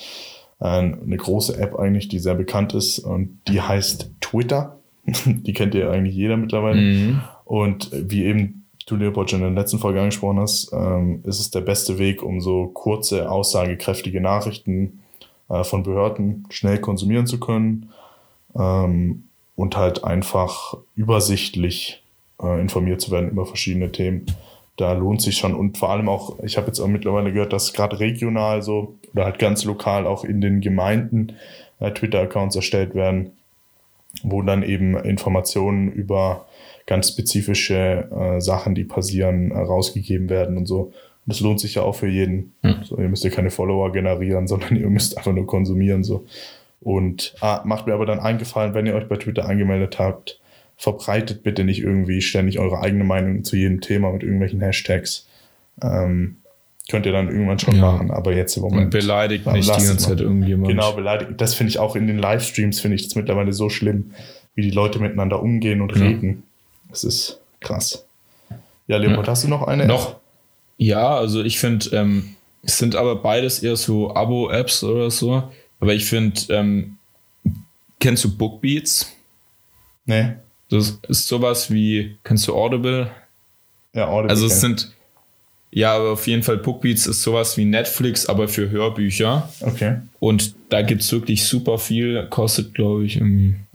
äh, 0.60 0.64
eine 0.64 1.16
große 1.16 1.56
App 1.58 1.78
eigentlich, 1.78 2.08
die 2.08 2.18
sehr 2.18 2.34
bekannt 2.34 2.74
ist. 2.74 2.98
Und 2.98 3.38
die 3.48 3.60
heißt 3.60 4.10
Twitter. 4.20 4.78
die 5.04 5.52
kennt 5.52 5.74
ja 5.74 5.90
eigentlich 5.90 6.14
jeder 6.14 6.36
mittlerweile. 6.36 6.80
Mhm. 6.80 7.20
Und 7.44 7.90
wie 7.92 8.24
eben 8.24 8.66
du 8.86 8.96
Leopold 8.96 9.30
schon 9.30 9.40
in 9.40 9.54
der 9.54 9.62
letzten 9.62 9.78
Folge 9.78 10.00
angesprochen 10.00 10.40
hast, 10.40 10.70
ähm, 10.72 11.20
ist 11.24 11.40
es 11.40 11.50
der 11.50 11.62
beste 11.62 11.98
Weg, 11.98 12.22
um 12.22 12.40
so 12.40 12.66
kurze, 12.66 13.30
aussagekräftige 13.30 14.20
Nachrichten 14.20 15.00
äh, 15.48 15.64
von 15.64 15.82
Behörden 15.82 16.46
schnell 16.50 16.78
konsumieren 16.78 17.26
zu 17.26 17.40
können 17.40 17.90
ähm, 18.58 19.24
und 19.56 19.76
halt 19.76 20.04
einfach 20.04 20.76
übersichtlich 20.96 22.02
äh, 22.42 22.60
informiert 22.60 23.00
zu 23.00 23.10
werden 23.10 23.30
über 23.30 23.46
verschiedene 23.46 23.92
Themen. 23.92 24.26
Da 24.76 24.92
lohnt 24.92 25.22
sich 25.22 25.36
schon 25.36 25.54
und 25.54 25.78
vor 25.78 25.90
allem 25.90 26.08
auch, 26.08 26.42
ich 26.42 26.56
habe 26.56 26.66
jetzt 26.66 26.80
auch 26.80 26.88
mittlerweile 26.88 27.32
gehört, 27.32 27.52
dass 27.52 27.72
gerade 27.72 28.00
regional 28.00 28.62
so 28.62 28.96
oder 29.12 29.24
halt 29.24 29.38
ganz 29.38 29.64
lokal 29.64 30.06
auch 30.06 30.24
in 30.24 30.40
den 30.40 30.60
Gemeinden 30.60 31.34
äh, 31.78 31.92
Twitter-Accounts 31.92 32.56
erstellt 32.56 32.94
werden, 32.94 33.32
wo 34.22 34.42
dann 34.42 34.62
eben 34.62 34.96
Informationen 34.96 35.92
über 35.92 36.46
ganz 36.86 37.08
spezifische 37.10 38.08
äh, 38.10 38.40
Sachen, 38.40 38.74
die 38.74 38.84
passieren, 38.84 39.50
äh, 39.52 39.58
rausgegeben 39.58 40.28
werden 40.28 40.56
und 40.56 40.66
so. 40.66 40.80
Und 40.80 40.92
das 41.32 41.40
lohnt 41.40 41.60
sich 41.60 41.76
ja 41.76 41.82
auch 41.82 41.94
für 41.94 42.08
jeden. 42.08 42.52
Hm. 42.62 42.84
So, 42.84 42.98
ihr 42.98 43.08
müsst 43.08 43.24
ja 43.24 43.30
keine 43.30 43.50
Follower 43.50 43.92
generieren, 43.92 44.46
sondern 44.48 44.76
ihr 44.76 44.88
müsst 44.90 45.16
einfach 45.16 45.32
nur 45.32 45.46
konsumieren. 45.46 46.04
So. 46.04 46.26
Und 46.80 47.34
ah, 47.40 47.62
macht 47.64 47.86
mir 47.86 47.94
aber 47.94 48.06
dann 48.06 48.20
eingefallen, 48.20 48.74
wenn 48.74 48.86
ihr 48.86 48.94
euch 48.94 49.08
bei 49.08 49.16
Twitter 49.16 49.46
angemeldet 49.48 49.98
habt, 49.98 50.40
verbreitet 50.76 51.42
bitte 51.42 51.64
nicht 51.64 51.80
irgendwie 51.80 52.20
ständig 52.20 52.58
eure 52.58 52.80
eigene 52.80 53.04
Meinung 53.04 53.44
zu 53.44 53.56
jedem 53.56 53.80
Thema 53.80 54.12
mit 54.12 54.22
irgendwelchen 54.22 54.60
Hashtags. 54.60 55.26
Ähm, 55.82 56.36
könnt 56.90 57.06
ihr 57.06 57.12
dann 57.12 57.28
irgendwann 57.28 57.58
schon 57.58 57.76
ja. 57.76 57.80
machen, 57.80 58.10
aber 58.10 58.34
jetzt 58.34 58.56
im 58.56 58.64
Moment. 58.64 58.84
Und 58.86 58.90
beleidigt 58.90 59.46
nicht 59.46 59.68
die 59.68 59.70
ganze 59.70 59.96
Zeit 59.96 60.20
irgendjemand. 60.20 60.68
Genau, 60.68 60.92
beleidigt. 60.92 61.32
Das 61.38 61.54
finde 61.54 61.70
ich 61.70 61.78
auch 61.78 61.96
in 61.96 62.06
den 62.06 62.18
Livestreams, 62.18 62.80
finde 62.80 62.96
ich 62.96 63.04
das 63.04 63.14
mittlerweile 63.14 63.52
so 63.52 63.70
schlimm, 63.70 64.12
wie 64.54 64.62
die 64.62 64.70
Leute 64.70 64.98
miteinander 64.98 65.42
umgehen 65.42 65.80
und 65.80 65.96
ja. 65.96 66.02
reden. 66.02 66.42
Das 66.90 67.04
ist 67.04 67.40
krass. 67.60 68.04
Ja, 68.86 68.98
Leopold, 68.98 69.26
ja. 69.26 69.30
hast 69.30 69.44
du 69.44 69.48
noch 69.48 69.66
eine? 69.66 69.86
Noch? 69.86 70.16
Ja, 70.76 71.16
also 71.16 71.42
ich 71.42 71.58
finde, 71.58 71.96
ähm, 71.96 72.34
es 72.62 72.78
sind 72.78 72.96
aber 72.96 73.16
beides 73.16 73.62
eher 73.62 73.76
so 73.76 74.14
Abo-Apps 74.14 74.84
oder 74.84 75.10
so. 75.10 75.44
Aber 75.80 75.94
ich 75.94 76.04
finde, 76.04 76.40
ähm, 76.50 76.98
kennst 78.00 78.24
du 78.24 78.36
Bookbeats? 78.36 79.12
Nee. 80.06 80.32
Das 80.70 80.98
ist 81.08 81.28
sowas 81.28 81.70
wie, 81.70 82.16
kennst 82.24 82.48
du 82.48 82.54
Audible? 82.54 83.10
Ja, 83.92 84.08
Audible. 84.08 84.30
Also 84.30 84.46
es 84.46 84.60
sind, 84.60 84.92
ja, 85.70 85.94
aber 85.94 86.12
auf 86.12 86.26
jeden 86.26 86.42
Fall 86.42 86.56
Bookbeats 86.58 87.06
ist 87.06 87.22
sowas 87.22 87.56
wie 87.56 87.64
Netflix, 87.64 88.26
aber 88.26 88.48
für 88.48 88.70
Hörbücher. 88.70 89.48
Okay. 89.60 89.96
Und 90.20 90.54
da 90.68 90.82
gibt 90.82 91.02
es 91.02 91.12
wirklich 91.12 91.44
super 91.44 91.78
viel, 91.78 92.26
kostet, 92.30 92.74
glaube 92.74 93.04
ich, 93.04 93.20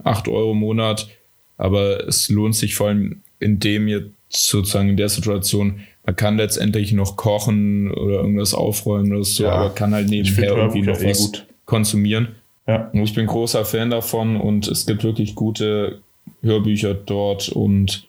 8 0.04 0.28
Euro 0.28 0.52
im 0.52 0.58
Monat. 0.58 1.08
Aber 1.56 2.06
es 2.08 2.28
lohnt 2.28 2.56
sich 2.56 2.74
vor 2.74 2.88
allem 2.88 3.20
in 3.38 3.58
dem 3.58 3.88
jetzt 3.88 4.12
sozusagen 4.28 4.90
in 4.90 4.96
der 4.96 5.08
Situation, 5.08 5.80
man 6.06 6.16
kann 6.16 6.36
letztendlich 6.36 6.92
noch 6.92 7.16
kochen 7.16 7.90
oder 7.92 8.20
irgendwas 8.20 8.54
aufräumen 8.54 9.12
oder 9.12 9.24
so, 9.24 9.44
ja. 9.44 9.52
aber 9.52 9.70
kann 9.70 9.92
halt 9.92 10.08
nebenher 10.08 10.56
irgendwie 10.56 10.82
noch 10.82 11.00
eh 11.00 11.10
was 11.10 11.18
gut. 11.18 11.46
Konsumieren. 11.70 12.34
Ja. 12.66 12.90
Und 12.92 13.02
ich 13.04 13.14
bin 13.14 13.26
großer 13.26 13.64
Fan 13.64 13.90
davon 13.90 14.36
und 14.36 14.66
es 14.66 14.86
gibt 14.86 15.04
wirklich 15.04 15.36
gute 15.36 16.00
Hörbücher 16.42 16.94
dort 16.94 17.48
und 17.48 18.08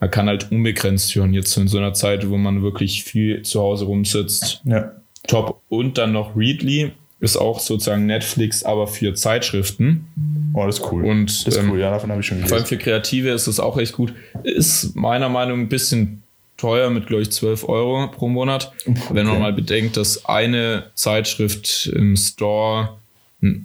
man 0.00 0.10
kann 0.10 0.26
halt 0.26 0.50
unbegrenzt 0.50 1.14
hören. 1.14 1.34
Jetzt 1.34 1.56
in 1.56 1.68
so 1.68 1.78
einer 1.78 1.92
Zeit, 1.92 2.28
wo 2.28 2.38
man 2.38 2.62
wirklich 2.62 3.04
viel 3.04 3.42
zu 3.42 3.60
Hause 3.60 3.84
rumsitzt. 3.84 4.62
Ja. 4.64 4.92
Top. 5.26 5.60
Und 5.68 5.98
dann 5.98 6.12
noch 6.12 6.34
Readly 6.34 6.92
ist 7.20 7.36
auch 7.36 7.60
sozusagen 7.60 8.06
Netflix, 8.06 8.64
aber 8.64 8.86
für 8.86 9.14
Zeitschriften. 9.14 10.08
Oh, 10.54 10.66
das 10.66 10.78
ist 10.78 10.92
cool. 10.92 11.04
Und 11.04 11.46
das 11.46 11.56
ist 11.56 11.62
cool, 11.62 11.74
ähm, 11.74 11.80
ja, 11.80 11.90
davon 11.90 12.10
habe 12.10 12.20
ich 12.20 12.26
schon 12.26 12.38
gelesen. 12.38 12.48
Vor 12.48 12.58
allem 12.58 12.66
für 12.66 12.78
Kreative 12.78 13.30
ist 13.30 13.46
das 13.46 13.60
auch 13.60 13.78
echt 13.78 13.92
gut. 13.92 14.14
Ist 14.42 14.96
meiner 14.96 15.28
Meinung 15.28 15.58
nach 15.58 15.64
ein 15.66 15.68
bisschen 15.68 16.23
teuer 16.64 16.88
mit, 16.88 17.06
glaube 17.06 17.22
ich, 17.22 17.30
12 17.30 17.68
Euro 17.68 18.10
pro 18.10 18.26
Monat. 18.28 18.72
Okay. 18.86 19.00
Wenn 19.10 19.26
man 19.26 19.38
mal 19.38 19.52
bedenkt, 19.52 19.98
dass 19.98 20.24
eine 20.24 20.84
Zeitschrift 20.94 21.90
im 21.94 22.16
Store 22.16 22.96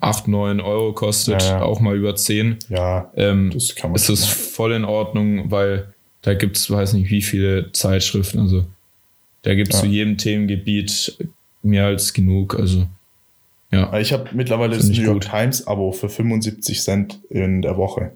8, 0.01 0.27
9 0.27 0.59
Euro 0.59 0.91
kostet, 0.91 1.41
ja, 1.43 1.59
ja. 1.59 1.61
auch 1.61 1.79
mal 1.79 1.95
über 1.95 2.15
10. 2.15 2.57
Ja, 2.67 3.09
ähm, 3.15 3.51
das 3.53 3.73
kann 3.75 3.91
man 3.91 3.95
ist 3.95 4.09
es 4.09 4.25
voll 4.25 4.73
in 4.73 4.83
Ordnung, 4.83 5.49
weil 5.49 5.93
da 6.23 6.33
gibt 6.33 6.57
es, 6.57 6.69
weiß 6.69 6.93
nicht, 6.93 7.09
wie 7.09 7.21
viele 7.21 7.71
Zeitschriften. 7.71 8.39
Also 8.39 8.65
da 9.43 9.55
gibt 9.55 9.73
es 9.73 9.79
ja. 9.79 9.85
zu 9.85 9.89
jedem 9.89 10.17
Themengebiet 10.17 11.17
mehr 11.63 11.85
als 11.85 12.13
genug. 12.13 12.59
Also 12.59 12.85
ja. 13.71 13.97
Ich 13.97 14.11
habe 14.11 14.29
mittlerweile 14.33 14.75
das 14.75 14.89
New 14.89 15.01
York 15.01 15.21
Times 15.21 15.65
Abo 15.65 15.93
für 15.93 16.09
75 16.09 16.81
Cent 16.81 17.19
in 17.29 17.61
der 17.61 17.77
Woche. 17.77 18.11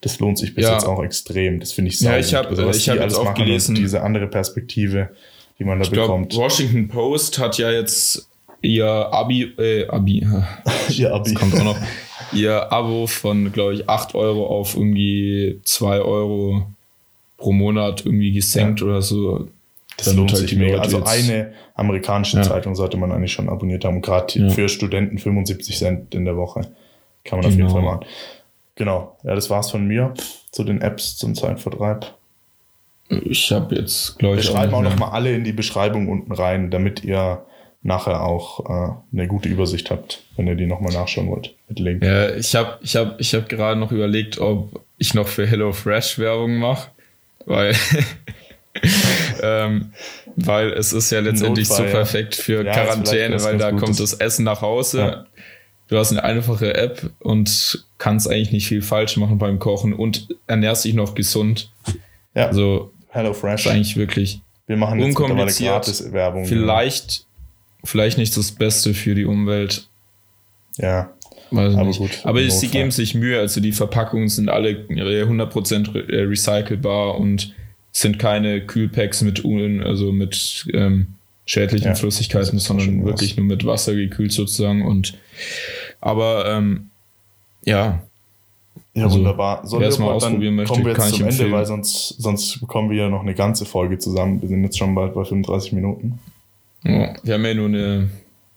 Das 0.00 0.20
lohnt 0.20 0.38
sich 0.38 0.54
bis 0.54 0.64
ja. 0.64 0.74
jetzt 0.74 0.86
auch 0.86 1.02
extrem. 1.02 1.58
Das 1.58 1.72
finde 1.72 1.90
ich 1.90 1.98
sehr 1.98 2.12
Ja, 2.12 2.18
ich 2.18 2.34
habe 2.34 2.48
also, 2.48 2.70
ich 2.70 2.88
hab 2.88 3.00
jetzt 3.00 3.16
auch 3.16 3.34
gelesen. 3.34 3.74
Diese 3.74 4.02
andere 4.02 4.28
Perspektive, 4.28 5.10
die 5.58 5.64
man 5.64 5.78
da 5.78 5.84
ich 5.84 5.90
bekommt. 5.90 6.30
Glaub, 6.30 6.44
Washington 6.44 6.88
Post 6.88 7.38
hat 7.38 7.58
ja 7.58 7.70
jetzt 7.70 8.28
ihr 8.62 8.86
Abi, 8.86 9.54
äh, 9.58 9.86
Abi, 9.88 10.26
ihr 10.90 11.12
Abi. 11.12 11.34
kommt 11.34 11.54
auch 11.56 11.64
noch, 11.64 11.78
ihr 12.32 12.72
Abo 12.72 13.06
von, 13.06 13.52
glaube 13.52 13.74
ich, 13.74 13.88
8 13.88 14.14
Euro 14.14 14.46
auf 14.46 14.76
irgendwie 14.76 15.60
2 15.64 16.00
Euro 16.00 16.66
pro 17.36 17.52
Monat 17.52 18.04
irgendwie 18.04 18.32
gesenkt 18.32 18.80
ja. 18.80 18.86
oder 18.86 19.02
so. 19.02 19.48
Das 19.96 20.14
lohnt 20.14 20.32
halt 20.32 20.42
sich 20.42 20.56
mega. 20.56 20.78
Also 20.78 21.02
eine 21.04 21.52
amerikanische 21.74 22.36
ja. 22.36 22.42
Zeitung 22.44 22.76
sollte 22.76 22.96
man 22.96 23.10
eigentlich 23.10 23.32
schon 23.32 23.48
abonniert 23.48 23.84
haben. 23.84 24.00
Gerade 24.00 24.50
für 24.50 24.68
Studenten 24.68 25.18
75 25.18 25.76
Cent 25.76 26.14
in 26.14 26.24
der 26.24 26.36
Woche. 26.36 26.60
Kann 27.24 27.40
man 27.40 27.40
genau. 27.40 27.46
auf 27.48 27.50
jeden 27.50 27.58
genau. 27.58 27.72
Fall 27.72 27.82
machen. 27.82 28.06
Genau. 28.78 29.18
Ja, 29.24 29.34
das 29.34 29.50
war's 29.50 29.72
von 29.72 29.86
mir 29.86 30.14
zu 30.52 30.62
den 30.62 30.80
Apps 30.80 31.16
zum 31.16 31.34
Zeitvertreib. 31.34 32.14
Ich 33.08 33.50
habe 33.50 33.74
jetzt, 33.74 34.18
glaube 34.18 34.38
ich. 34.38 34.44
Wir 34.44 34.52
schreiben 34.52 34.72
auch 34.72 34.82
nochmal 34.82 35.10
alle 35.10 35.34
in 35.34 35.42
die 35.42 35.52
Beschreibung 35.52 36.08
unten 36.08 36.32
rein, 36.32 36.70
damit 36.70 37.02
ihr 37.02 37.44
nachher 37.82 38.22
auch 38.22 38.60
äh, 38.60 38.92
eine 39.12 39.26
gute 39.26 39.48
Übersicht 39.48 39.90
habt, 39.90 40.22
wenn 40.36 40.46
ihr 40.46 40.54
die 40.54 40.66
nochmal 40.66 40.92
nachschauen 40.92 41.28
wollt. 41.28 41.54
Mit 41.68 41.80
Link. 41.80 42.04
Ja, 42.04 42.34
ich 42.34 42.54
habe 42.54 42.78
ich 42.80 42.94
hab, 42.94 43.20
ich 43.20 43.34
hab 43.34 43.48
gerade 43.48 43.80
noch 43.80 43.90
überlegt, 43.90 44.38
ob 44.38 44.80
ich 44.96 45.12
noch 45.12 45.26
für 45.26 45.46
HelloFresh 45.46 46.20
Werbung 46.20 46.58
mache, 46.58 46.90
weil 47.46 47.74
ähm, 49.42 49.92
weil 50.36 50.72
es 50.72 50.92
ist 50.92 51.10
ja 51.10 51.18
letztendlich 51.18 51.68
Notfall, 51.68 51.88
so 51.88 51.92
perfekt 51.92 52.36
für 52.36 52.64
ja, 52.64 52.72
Quarantäne, 52.72 53.42
weil 53.42 53.58
da 53.58 53.72
kommt 53.72 53.98
das 53.98 54.14
Essen 54.14 54.44
nach 54.44 54.62
Hause. 54.62 54.98
Ja. 55.00 55.26
Du 55.88 55.96
hast 55.96 56.12
eine 56.12 56.22
einfache 56.22 56.74
App 56.74 57.10
und 57.18 57.84
kannst 57.96 58.30
eigentlich 58.30 58.52
nicht 58.52 58.68
viel 58.68 58.82
falsch 58.82 59.16
machen 59.16 59.38
beim 59.38 59.58
Kochen 59.58 59.94
und 59.94 60.28
ernährst 60.46 60.84
dich 60.84 60.94
noch 60.94 61.14
gesund. 61.14 61.72
Ja. 62.34 62.46
Also 62.46 62.92
Hello 63.08 63.32
Fresh. 63.32 63.66
Ist 63.66 63.72
eigentlich 63.72 63.96
wirklich 63.96 64.40
Wir 64.66 64.76
machen 64.76 65.00
jetzt 65.00 65.08
unkompliziert. 65.08 65.70
Gratis 65.70 66.12
Werbung. 66.12 66.44
Vielleicht, 66.44 67.20
ja. 67.20 67.24
vielleicht 67.84 68.18
nicht 68.18 68.36
das 68.36 68.52
Beste 68.52 68.92
für 68.92 69.14
die 69.14 69.24
Umwelt. 69.24 69.88
Ja. 70.76 71.10
Weiß 71.50 71.74
aber 71.74 71.84
nicht. 71.86 71.98
gut. 71.98 72.10
Aber 72.24 72.48
sie 72.48 72.68
geben 72.68 72.90
sich 72.90 73.14
Mühe. 73.14 73.38
Also 73.38 73.60
die 73.62 73.72
Verpackungen 73.72 74.28
sind 74.28 74.50
alle 74.50 74.86
100% 74.90 76.28
recycelbar 76.28 77.18
und 77.18 77.54
sind 77.92 78.18
keine 78.18 78.60
Kühlpacks 78.66 79.22
mit, 79.22 79.42
also 79.82 80.12
mit 80.12 80.66
ähm, 80.74 81.14
schädlichen 81.46 81.88
ja, 81.88 81.94
Flüssigkeiten, 81.94 82.58
sondern 82.58 83.06
wirklich 83.06 83.30
was. 83.30 83.36
nur 83.38 83.46
mit 83.46 83.64
Wasser 83.64 83.94
gekühlt 83.94 84.32
sozusagen. 84.32 84.84
Und 84.84 85.14
aber 86.00 86.46
ähm, 86.46 86.90
ja. 87.64 88.02
Ja, 88.94 89.04
also, 89.04 89.18
wunderbar. 89.18 89.66
So, 89.66 89.78
wer 89.78 89.88
es 89.88 89.98
mal 89.98 90.12
ausprobieren 90.12 90.56
möchte, 90.56 90.72
kommen 90.72 90.86
wir 90.86 90.92
jetzt 90.92 91.10
zum 91.10 91.20
Ende, 91.20 91.28
empfehlen. 91.28 91.52
weil 91.52 91.66
sonst, 91.66 92.08
sonst 92.18 92.60
bekommen 92.60 92.90
wir 92.90 92.96
ja 92.96 93.08
noch 93.08 93.20
eine 93.22 93.34
ganze 93.34 93.64
Folge 93.64 93.98
zusammen. 93.98 94.40
Wir 94.40 94.48
sind 94.48 94.64
jetzt 94.64 94.78
schon 94.78 94.94
bald 94.94 95.14
bei 95.14 95.24
35 95.24 95.72
Minuten. 95.72 96.18
Ja, 96.82 97.14
wir 97.22 97.34
haben 97.34 97.44
ja 97.44 97.54
nur 97.54 97.66
eine 97.66 98.10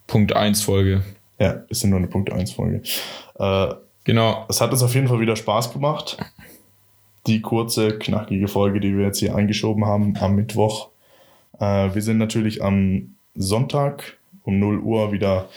Punkt 0.07 0.36
1 0.36 0.63
Folge. 0.63 1.03
Ja, 1.39 1.63
ist 1.70 1.84
ja 1.84 1.89
nur 1.89 1.99
eine 1.99 2.07
Punkt 2.07 2.32
1 2.32 2.53
Folge. 2.53 2.82
Äh, 3.38 3.68
genau. 4.03 4.45
Es 4.49 4.61
hat 4.61 4.72
uns 4.72 4.82
auf 4.82 4.95
jeden 4.95 5.07
Fall 5.07 5.20
wieder 5.20 5.36
Spaß 5.36 5.74
gemacht 5.74 6.18
die 7.28 7.41
kurze, 7.41 7.97
knackige 7.97 8.47
Folge, 8.47 8.80
die 8.80 8.97
wir 8.97 9.05
jetzt 9.05 9.20
hier 9.20 9.36
eingeschoben 9.36 9.86
haben 9.86 10.15
am 10.20 10.36
Mittwoch. 10.36 10.89
Äh, 11.59 11.93
wir 11.93 12.01
sind 12.01 12.18
natürlich 12.18 12.63
am 12.63 13.15
Sonntag 13.36 14.18
um 14.43 14.59
0 14.59 14.80
Uhr 14.80 15.11
wieder 15.11 15.49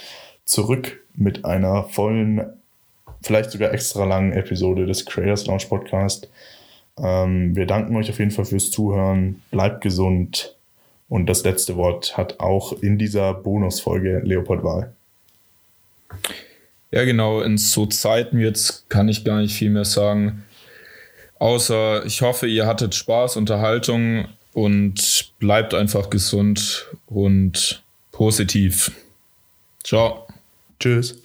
zurück 0.45 1.03
mit 1.15 1.45
einer 1.45 1.85
vollen, 1.85 2.43
vielleicht 3.23 3.51
sogar 3.51 3.73
extra 3.73 4.05
langen 4.05 4.33
Episode 4.33 4.87
des 4.87 5.07
Creators 5.07 5.47
Launch 5.47 5.69
Podcast. 5.69 6.29
Ähm, 6.99 7.57
wir 7.57 7.67
danken 7.67 7.97
euch 7.97 8.11
auf 8.11 8.19
jeden 8.19 8.31
Fall 8.31 8.45
fürs 8.45 8.71
Zuhören. 8.71 9.43
Bleibt 9.51 9.81
gesund. 9.81 10.55
Und 11.09 11.27
das 11.27 11.45
letzte 11.45 11.77
Wort 11.77 12.17
hat 12.17 12.41
auch 12.41 12.73
in 12.83 12.99
dieser 12.99 13.35
Bonusfolge 13.35 14.21
Leopold 14.25 14.65
Wahl. 14.65 14.93
Ja, 16.91 17.05
genau. 17.05 17.41
In 17.41 17.59
so 17.59 17.87
Zeiten 17.87 18.39
jetzt 18.41 18.89
kann 18.89 19.09
ich 19.09 19.25
gar 19.25 19.41
nicht 19.41 19.55
viel 19.55 19.71
mehr 19.71 19.85
sagen. 19.85 20.45
Außer 21.39 22.07
ich 22.07 22.23
hoffe, 22.23 22.47
ihr 22.47 22.67
hattet 22.67 22.95
Spaß, 22.95 23.37
Unterhaltung. 23.37 24.27
und 24.55 25.35
bleibt 25.41 25.75
einfach 25.75 26.09
gesund 26.09 26.87
und 27.07 27.83
positiv. 28.13 28.93
Ciao. 29.83 30.27
Tschüss. 30.85 31.24